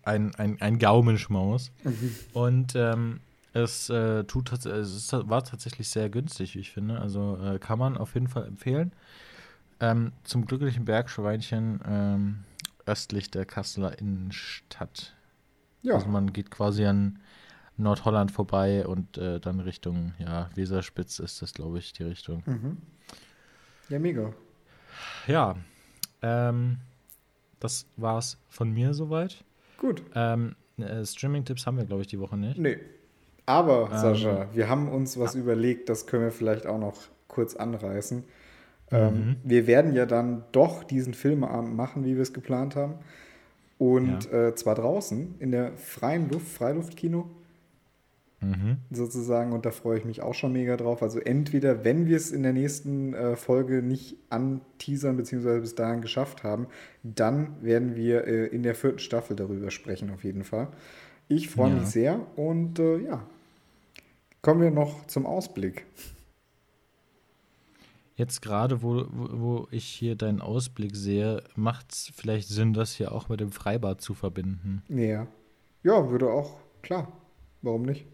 ein, 0.03 0.35
ein, 0.35 0.61
ein 0.61 0.77
Gaumenschmaus. 0.79 1.71
Mhm. 1.83 2.15
Und 2.33 2.75
ähm, 2.75 3.19
Es, 3.53 3.89
äh, 3.89 4.23
tut, 4.25 4.51
es 4.51 5.13
war 5.13 5.43
tatsächlich 5.43 5.89
sehr 5.89 6.09
günstig, 6.09 6.53
wie 6.53 6.59
ich 6.59 6.71
finde. 6.71 6.99
Also 6.99 7.37
äh, 7.41 7.57
kann 7.57 7.79
man 7.79 7.97
auf 7.97 8.13
jeden 8.13 8.27
Fall 8.27 8.45
empfehlen. 8.45 8.91
Ähm, 9.79 10.11
zum 10.23 10.45
glücklichen 10.45 10.85
Bergschweinchen 10.85 11.79
ähm, 11.87 12.43
östlich 12.85 13.31
der 13.31 13.45
Kasseler 13.45 13.97
Innenstadt. 13.99 15.15
Ja. 15.81 15.95
Also 15.95 16.07
man 16.07 16.33
geht 16.33 16.51
quasi 16.51 16.85
an 16.85 17.19
Nordholland 17.77 18.31
vorbei 18.31 18.85
und 18.85 19.17
äh, 19.17 19.39
dann 19.39 19.59
Richtung 19.59 20.13
ja, 20.19 20.49
Weserspitz 20.55 21.19
ist 21.19 21.41
das, 21.41 21.53
glaube 21.53 21.79
ich, 21.79 21.93
die 21.93 22.03
Richtung. 22.03 22.43
Mhm. 22.45 22.77
Ja, 23.89 23.99
mega. 23.99 24.33
Ja, 25.27 25.55
ähm, 26.21 26.77
das 27.59 27.87
war's 27.97 28.37
von 28.49 28.71
mir 28.71 28.93
soweit. 28.93 29.43
Gut. 29.77 30.03
Ähm, 30.15 30.55
äh, 30.77 31.05
Streaming-Tipps 31.05 31.65
haben 31.65 31.77
wir, 31.77 31.85
glaube 31.85 32.01
ich, 32.01 32.07
die 32.07 32.19
Woche 32.19 32.37
nicht. 32.37 32.57
Nee. 32.57 32.77
Aber, 33.45 33.89
ähm, 33.91 33.97
Sascha, 33.97 34.47
wir 34.53 34.69
haben 34.69 34.89
uns 34.89 35.17
was 35.17 35.33
ja. 35.33 35.39
überlegt, 35.39 35.89
das 35.89 36.05
können 36.05 36.23
wir 36.23 36.31
vielleicht 36.31 36.67
auch 36.67 36.79
noch 36.79 36.95
kurz 37.27 37.55
anreißen. 37.55 38.23
Ähm, 38.89 39.13
mhm. 39.13 39.35
wir 39.43 39.67
werden 39.67 39.93
ja 39.93 40.05
dann 40.05 40.43
doch 40.51 40.83
diesen 40.83 41.13
Filmeabend 41.13 41.75
machen, 41.75 42.05
wie 42.05 42.15
wir 42.15 42.21
es 42.21 42.33
geplant 42.33 42.75
haben. 42.75 42.95
Und 43.77 44.25
ja. 44.31 44.47
äh, 44.47 44.55
zwar 44.55 44.75
draußen, 44.75 45.35
in 45.39 45.51
der 45.51 45.75
freien 45.77 46.29
Luft, 46.29 46.47
Freiluftkino. 46.47 47.29
Mhm. 48.39 48.77
Sozusagen, 48.91 49.51
und 49.51 49.65
da 49.65 49.71
freue 49.71 49.97
ich 49.97 50.05
mich 50.05 50.21
auch 50.21 50.35
schon 50.35 50.53
mega 50.53 50.77
drauf. 50.77 51.01
Also 51.01 51.19
entweder, 51.19 51.83
wenn 51.83 52.05
wir 52.05 52.17
es 52.17 52.31
in 52.31 52.43
der 52.43 52.53
nächsten 52.53 53.13
äh, 53.13 53.35
Folge 53.35 53.81
nicht 53.81 54.15
anteasern 54.29 55.17
bzw. 55.17 55.59
bis 55.59 55.73
dahin 55.73 56.01
geschafft 56.01 56.43
haben, 56.43 56.67
dann 57.03 57.61
werden 57.63 57.95
wir 57.95 58.27
äh, 58.27 58.45
in 58.47 58.61
der 58.61 58.75
vierten 58.75 58.99
Staffel 58.99 59.35
darüber 59.35 59.71
sprechen, 59.71 60.11
auf 60.11 60.23
jeden 60.23 60.43
Fall. 60.43 60.67
Ich 61.27 61.49
freue 61.49 61.71
ja. 61.71 61.75
mich 61.77 61.87
sehr 61.87 62.19
und 62.37 62.79
äh, 62.79 62.99
ja, 62.99 63.23
kommen 64.41 64.61
wir 64.61 64.71
noch 64.71 65.07
zum 65.07 65.25
Ausblick. 65.25 65.85
Jetzt 68.15 68.41
gerade, 68.41 68.81
wo, 68.81 69.05
wo 69.11 69.67
ich 69.71 69.85
hier 69.85 70.15
deinen 70.15 70.41
Ausblick 70.41 70.95
sehe, 70.95 71.43
macht 71.55 71.91
es 71.91 72.11
vielleicht 72.15 72.49
Sinn, 72.49 72.73
das 72.73 72.93
hier 72.93 73.11
auch 73.11 73.29
mit 73.29 73.39
dem 73.39 73.51
Freibad 73.51 74.01
zu 74.01 74.13
verbinden. 74.13 74.83
Ja. 74.89 75.27
Ja, 75.83 76.09
würde 76.09 76.31
auch, 76.31 76.57
klar. 76.81 77.11
Warum 77.61 77.83
nicht? 77.83 78.05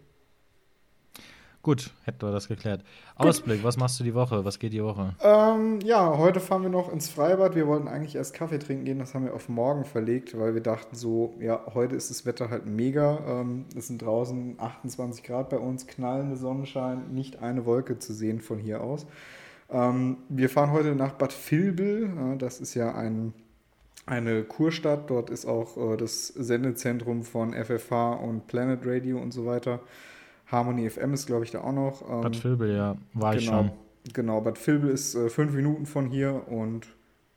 Gut, 1.64 1.92
hätten 2.04 2.20
wir 2.20 2.30
das 2.30 2.46
geklärt. 2.46 2.84
Gut. 3.16 3.26
Ausblick, 3.26 3.64
was 3.64 3.78
machst 3.78 3.98
du 3.98 4.04
die 4.04 4.12
Woche? 4.12 4.44
Was 4.44 4.58
geht 4.58 4.74
die 4.74 4.84
Woche? 4.84 5.14
Ähm, 5.22 5.80
ja, 5.82 6.18
heute 6.18 6.38
fahren 6.38 6.62
wir 6.62 6.68
noch 6.68 6.92
ins 6.92 7.08
Freibad. 7.08 7.54
Wir 7.54 7.66
wollten 7.66 7.88
eigentlich 7.88 8.16
erst 8.16 8.34
Kaffee 8.34 8.58
trinken 8.58 8.84
gehen, 8.84 8.98
das 8.98 9.14
haben 9.14 9.24
wir 9.24 9.32
auf 9.32 9.48
morgen 9.48 9.86
verlegt, 9.86 10.38
weil 10.38 10.52
wir 10.52 10.60
dachten 10.60 10.94
so, 10.94 11.32
ja, 11.40 11.64
heute 11.72 11.96
ist 11.96 12.10
das 12.10 12.26
Wetter 12.26 12.50
halt 12.50 12.66
mega. 12.66 13.18
Ähm, 13.26 13.64
es 13.74 13.86
sind 13.86 14.02
draußen 14.02 14.56
28 14.58 15.24
Grad 15.24 15.48
bei 15.48 15.56
uns, 15.56 15.86
knallende 15.86 16.36
Sonnenschein, 16.36 17.14
nicht 17.14 17.40
eine 17.40 17.64
Wolke 17.64 17.98
zu 17.98 18.12
sehen 18.12 18.42
von 18.42 18.58
hier 18.58 18.82
aus. 18.82 19.06
Ähm, 19.70 20.18
wir 20.28 20.50
fahren 20.50 20.70
heute 20.70 20.94
nach 20.94 21.12
Bad 21.12 21.34
Vilbel. 21.50 22.10
Äh, 22.34 22.36
das 22.36 22.60
ist 22.60 22.74
ja 22.74 22.94
ein, 22.94 23.32
eine 24.04 24.44
Kurstadt. 24.44 25.08
Dort 25.08 25.30
ist 25.30 25.46
auch 25.46 25.78
äh, 25.78 25.96
das 25.96 26.26
Sendezentrum 26.26 27.22
von 27.22 27.54
FFH 27.54 28.12
und 28.16 28.48
Planet 28.48 28.80
Radio 28.84 29.18
und 29.18 29.32
so 29.32 29.46
weiter. 29.46 29.80
Harmony 30.46 30.88
FM 30.88 31.14
ist, 31.14 31.26
glaube 31.26 31.44
ich, 31.44 31.50
da 31.50 31.60
auch 31.62 31.72
noch. 31.72 32.02
Ähm, 32.02 32.20
Bad 32.22 32.44
Vilbel, 32.44 32.74
ja, 32.74 32.96
war 33.12 33.34
genau, 33.34 33.40
ich 33.40 33.44
schon. 33.46 33.70
Genau, 34.12 34.40
Bad 34.40 34.66
Vilbel 34.66 34.90
ist 34.90 35.14
äh, 35.14 35.28
fünf 35.28 35.52
Minuten 35.52 35.86
von 35.86 36.10
hier 36.10 36.48
und 36.48 36.86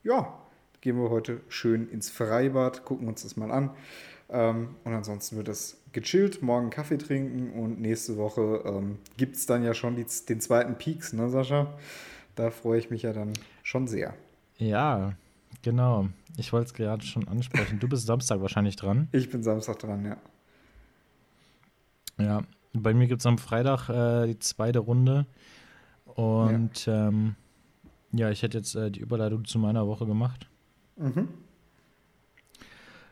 ja, 0.04 0.34
gehen 0.82 1.02
wir 1.02 1.10
heute 1.10 1.41
schön 1.50 1.89
ins 1.89 2.10
Freibad, 2.10 2.86
gucken 2.86 3.08
uns 3.08 3.24
das 3.24 3.38
mal 3.38 3.52
an. 3.52 3.72
Ähm, 4.30 4.76
und 4.84 4.93
ansonsten 4.93 5.38
wird 5.38 5.48
das 5.48 5.78
gechillt, 5.93 6.41
morgen 6.41 6.70
Kaffee 6.70 6.98
trinken 6.98 7.52
und 7.52 7.80
nächste 7.80 8.17
Woche 8.17 8.62
ähm, 8.65 8.98
gibt 9.15 9.38
es 9.38 9.46
dann 9.46 9.63
ja 9.63 9.74
schon 9.74 9.96
die, 9.96 10.06
den 10.28 10.41
zweiten 10.41 10.78
Peaks, 10.78 11.13
ne, 11.13 11.30
Sascha? 11.30 11.74
Da 12.36 12.52
freue 12.52 12.78
ich 12.78 12.89
mich 12.89 13.04
ja 13.04 13.13
dann 13.13 13.34
schon 13.63 13.88
sehr. 13.88 14.13
Ja, 14.58 15.13
genau. 15.62 16.10
Ich 16.38 16.54
wollte 16.54 16.67
es 16.67 16.74
gerade 16.74 17.04
schon 17.04 17.28
ansprechen. 17.28 17.80
Du 17.80 17.88
bist 17.88 18.06
Samstag 18.06 18.41
wahrscheinlich 18.41 18.76
dran. 18.76 19.08
Ich 19.12 19.30
bin 19.30 19.43
Samstag 19.43 19.80
dran, 19.80 20.06
ja. 20.06 20.17
Ja, 22.20 22.43
bei 22.84 22.94
mir 22.94 23.08
gibt 23.08 23.22
es 23.22 23.26
am 23.26 23.38
Freitag 23.38 23.90
äh, 23.90 24.28
die 24.28 24.40
zweite 24.40 24.80
Runde. 24.80 25.26
Und 26.06 26.86
ja, 26.86 27.08
ähm, 27.08 27.36
ja 28.12 28.30
ich 28.30 28.42
hätte 28.42 28.58
jetzt 28.58 28.76
äh, 28.76 28.92
die 28.92 29.00
Überleitung 29.00 29.46
zu 29.46 29.60
meiner 29.60 29.88
Woche 29.88 30.06
gemacht. 30.06 30.48
Mhm. 30.98 31.28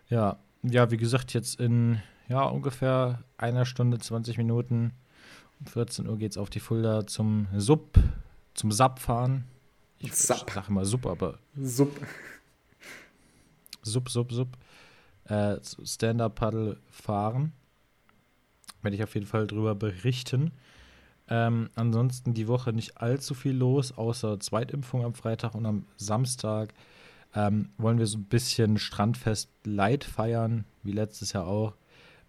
Ja, 0.10 0.38
ja, 0.64 0.92
wie 0.92 0.98
gesagt, 0.98 1.34
jetzt 1.34 1.60
in 1.60 2.02
ja, 2.28 2.44
ungefähr 2.44 3.24
einer 3.38 3.66
Stunde, 3.66 4.00
20 4.00 4.38
Minuten. 4.38 4.94
Um 5.60 5.68
14 5.68 6.08
Uhr 6.08 6.18
geht 6.18 6.32
es 6.32 6.38
auf 6.38 6.50
die 6.50 6.60
Fulda 6.60 7.06
zum 7.08 7.48
Sub, 7.56 7.98
zum 8.56 8.72
Sub 8.72 9.00
fahren. 9.00 9.46
Ich 10.00 10.16
Sub. 10.16 10.50
sage 10.50 10.68
immer 10.68 10.86
Sub, 10.86 11.06
aber. 11.06 11.40
Sub. 11.56 11.92
Sub, 13.84 14.10
Sub, 14.10 14.32
Sub. 14.32 14.58
Äh, 15.26 15.58
Stand-Up-Paddle 15.84 16.78
fahren 16.90 17.54
werde 18.86 18.96
ich 18.96 19.04
auf 19.04 19.14
jeden 19.14 19.28
Fall 19.28 19.48
drüber 19.48 19.76
berichten. 19.76 20.52
Ähm, 21.28 21.70
ansonsten 21.76 22.34
die 22.34 22.48
Woche 22.48 22.72
nicht 22.72 22.98
allzu 23.02 23.34
viel 23.34 23.56
los, 23.56 23.98
außer 23.98 24.40
Zweitimpfung 24.40 25.04
am 25.04 25.16
Freitag 25.16 25.56
und 25.56 25.66
am 25.66 25.86
Samstag 25.98 26.74
ähm, 27.36 27.70
wollen 27.78 28.00
wir 28.00 28.08
so 28.08 28.18
ein 28.18 28.26
bisschen 28.26 28.78
Strandfest 28.78 29.50
Light 29.66 30.04
feiern, 30.04 30.66
wie 30.84 30.92
letztes 30.92 31.34
Jahr 31.34 31.48
auch. 31.48 31.74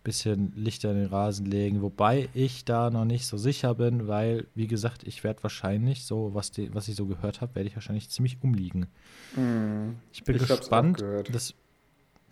Bisschen 0.02 0.52
Lichter 0.54 0.92
in 0.92 0.98
den 0.98 1.08
Rasen 1.08 1.46
legen, 1.46 1.82
wobei 1.82 2.28
ich 2.32 2.64
da 2.64 2.90
noch 2.90 3.04
nicht 3.04 3.26
so 3.26 3.36
sicher 3.36 3.74
bin, 3.74 4.06
weil, 4.06 4.46
wie 4.54 4.68
gesagt, 4.68 5.02
ich 5.02 5.24
werde 5.24 5.42
wahrscheinlich, 5.42 6.04
so 6.04 6.32
was, 6.32 6.52
die, 6.52 6.72
was 6.72 6.86
ich 6.86 6.94
so 6.94 7.06
gehört 7.06 7.40
habe, 7.40 7.56
werde 7.56 7.68
ich 7.68 7.74
wahrscheinlich 7.74 8.08
ziemlich 8.08 8.38
umliegen. 8.40 8.86
Mm, 9.34 9.96
ich 10.12 10.22
bin 10.22 10.36
ich 10.36 10.46
gespannt. 10.46 11.04
Das, 11.32 11.54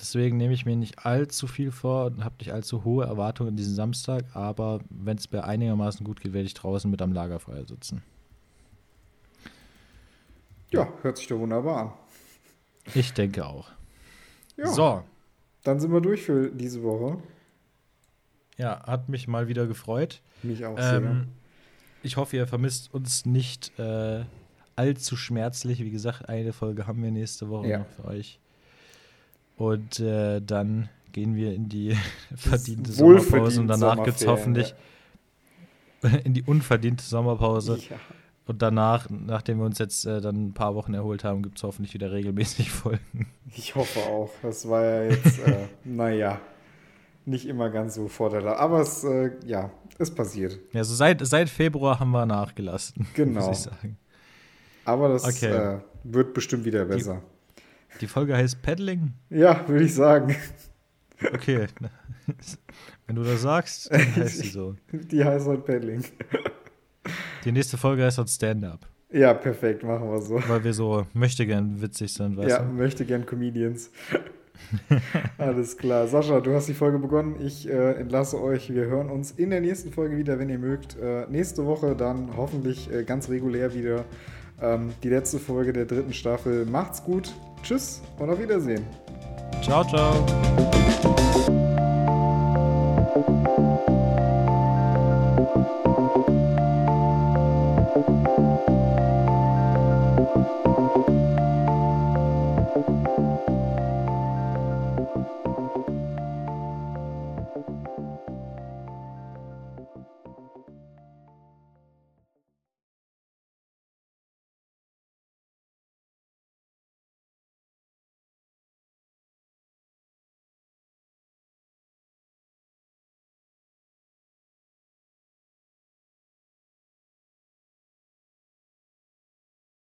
Deswegen 0.00 0.36
nehme 0.36 0.52
ich 0.52 0.66
mir 0.66 0.76
nicht 0.76 1.06
allzu 1.06 1.46
viel 1.46 1.70
vor 1.70 2.06
und 2.06 2.24
habe 2.24 2.34
nicht 2.38 2.52
allzu 2.52 2.84
hohe 2.84 3.04
Erwartungen 3.04 3.56
diesen 3.56 3.74
Samstag, 3.74 4.24
aber 4.34 4.80
wenn 4.90 5.16
es 5.16 5.30
mir 5.30 5.44
einigermaßen 5.44 6.04
gut 6.04 6.20
geht, 6.20 6.32
werde 6.32 6.46
ich 6.46 6.54
draußen 6.54 6.90
mit 6.90 7.00
am 7.00 7.12
Lagerfeuer 7.12 7.64
sitzen. 7.64 8.02
Ja, 10.70 10.92
hört 11.02 11.16
sich 11.16 11.28
doch 11.28 11.38
wunderbar 11.38 11.76
an. 11.76 11.92
Ich 12.94 13.12
denke 13.12 13.46
auch. 13.46 13.68
Ja. 14.56 14.66
So. 14.66 15.04
Dann 15.62 15.78
sind 15.78 15.92
wir 15.92 16.00
durch 16.00 16.22
für 16.22 16.50
diese 16.50 16.82
Woche. 16.82 17.18
Ja, 18.56 18.84
hat 18.84 19.08
mich 19.08 19.28
mal 19.28 19.48
wieder 19.48 19.66
gefreut. 19.66 20.20
Mich 20.42 20.64
auch 20.64 20.76
sehr. 20.76 20.96
Ähm, 20.96 21.28
ich 22.02 22.16
hoffe, 22.16 22.36
ihr 22.36 22.46
vermisst 22.46 22.92
uns 22.92 23.24
nicht 23.24 23.78
äh, 23.78 24.24
allzu 24.76 25.16
schmerzlich. 25.16 25.80
Wie 25.80 25.90
gesagt, 25.90 26.28
eine 26.28 26.52
Folge 26.52 26.86
haben 26.86 27.02
wir 27.02 27.10
nächste 27.10 27.48
Woche 27.48 27.68
ja. 27.68 27.78
noch 27.78 27.88
für 27.88 28.04
euch. 28.04 28.40
Und 29.56 30.00
äh, 30.00 30.40
dann 30.40 30.88
gehen 31.12 31.36
wir 31.36 31.54
in 31.54 31.68
die 31.68 31.96
verdiente 32.36 32.92
Sommerpause 32.92 33.60
und 33.60 33.68
danach 33.68 34.02
gibt 34.04 34.20
es 34.20 34.26
hoffentlich 34.26 34.74
ja. 36.02 36.10
in 36.24 36.34
die 36.34 36.42
unverdiente 36.42 37.04
Sommerpause. 37.04 37.78
Ja. 37.88 37.96
Und 38.46 38.60
danach, 38.60 39.08
nachdem 39.08 39.58
wir 39.58 39.64
uns 39.64 39.78
jetzt 39.78 40.04
äh, 40.04 40.20
dann 40.20 40.48
ein 40.48 40.52
paar 40.52 40.74
Wochen 40.74 40.92
erholt 40.92 41.24
haben, 41.24 41.42
gibt 41.42 41.56
es 41.56 41.62
hoffentlich 41.62 41.94
wieder 41.94 42.12
regelmäßig 42.12 42.70
Folgen. 42.70 43.26
Ich 43.54 43.74
hoffe 43.74 44.00
auch. 44.00 44.30
Das 44.42 44.68
war 44.68 44.84
ja 44.84 45.04
jetzt, 45.04 45.38
äh, 45.46 45.66
naja, 45.84 46.40
nicht 47.24 47.46
immer 47.46 47.70
ganz 47.70 47.94
so 47.94 48.08
vorteilhaft. 48.08 48.60
Aber 48.60 48.80
es, 48.80 49.02
äh, 49.04 49.30
ja, 49.46 49.70
es 49.98 50.14
passiert. 50.14 50.58
Ja, 50.72 50.84
so 50.84 50.94
seit, 50.94 51.26
seit 51.26 51.48
Februar 51.48 52.00
haben 52.00 52.10
wir 52.10 52.26
nachgelassen. 52.26 53.06
Genau. 53.14 53.48
Muss 53.48 53.58
ich 53.58 53.64
sagen. 53.64 53.96
Aber 54.84 55.08
das 55.08 55.24
okay. 55.24 55.76
Äh, 55.76 55.78
wird 56.02 56.34
bestimmt 56.34 56.66
wieder 56.66 56.84
besser. 56.84 57.22
Die 58.00 58.06
Folge 58.06 58.36
heißt 58.36 58.62
Paddling? 58.62 59.12
Ja, 59.30 59.66
würde 59.68 59.84
ich 59.84 59.94
sagen. 59.94 60.34
Okay. 61.32 61.66
Wenn 63.06 63.16
du 63.16 63.22
das 63.22 63.42
sagst, 63.42 63.92
dann 63.92 64.00
heißt 64.16 64.38
sie 64.38 64.48
so. 64.48 64.74
Die 64.92 65.24
heißt 65.24 65.46
halt 65.46 65.64
Paddling. 65.64 66.04
Die 67.44 67.52
nächste 67.52 67.76
Folge 67.76 68.04
heißt 68.04 68.18
halt 68.18 68.30
Stand-Up. 68.30 68.88
Ja, 69.12 69.32
perfekt, 69.32 69.84
machen 69.84 70.10
wir 70.10 70.20
so. 70.20 70.40
Weil 70.48 70.64
wir 70.64 70.72
so 70.72 71.06
möchte 71.12 71.46
gern 71.46 71.80
witzig 71.80 72.12
sind, 72.12 72.36
weißt 72.36 72.48
ja, 72.48 72.58
du? 72.58 72.64
Ja, 72.64 72.70
möchte 72.70 73.04
gern 73.04 73.24
Comedians. 73.24 73.90
Alles 75.38 75.76
klar. 75.76 76.08
Sascha, 76.08 76.40
du 76.40 76.52
hast 76.54 76.68
die 76.68 76.74
Folge 76.74 76.98
begonnen. 76.98 77.36
Ich 77.40 77.68
äh, 77.68 77.92
entlasse 77.92 78.40
euch. 78.40 78.72
Wir 78.72 78.86
hören 78.86 79.10
uns 79.10 79.30
in 79.32 79.50
der 79.50 79.60
nächsten 79.60 79.92
Folge 79.92 80.16
wieder, 80.16 80.38
wenn 80.38 80.48
ihr 80.48 80.58
mögt. 80.58 80.96
Äh, 80.98 81.26
nächste 81.28 81.64
Woche 81.66 81.94
dann 81.94 82.36
hoffentlich 82.36 82.92
äh, 82.92 83.04
ganz 83.04 83.28
regulär 83.28 83.74
wieder 83.74 84.04
ähm, 84.60 84.92
die 85.02 85.08
letzte 85.08 85.38
Folge 85.38 85.72
der 85.72 85.84
dritten 85.84 86.12
Staffel. 86.12 86.66
Macht's 86.66 87.02
gut. 87.02 87.32
Tschüss 87.62 88.02
und 88.18 88.30
auf 88.30 88.38
Wiedersehen. 88.38 88.86
Ciao, 89.62 89.84
ciao. 89.84 91.32